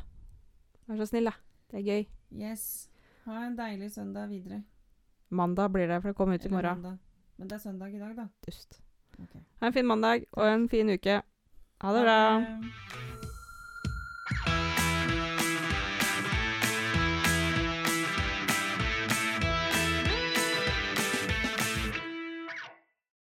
[0.84, 1.32] Vær så snill, da.
[1.72, 2.04] Det er gøy.
[2.36, 2.66] Yes.
[3.24, 4.62] Ha en deilig søndag videre.
[5.32, 6.82] Mandag blir det, for det kommer ut i morgen.
[6.82, 6.98] mandag.
[7.38, 8.28] Men det er søndag i dag, da.
[8.44, 8.82] Dust.
[9.16, 9.40] Okay.
[9.60, 11.22] Ha en fin mandag og en fin uke.
[11.80, 13.16] Ha det bra.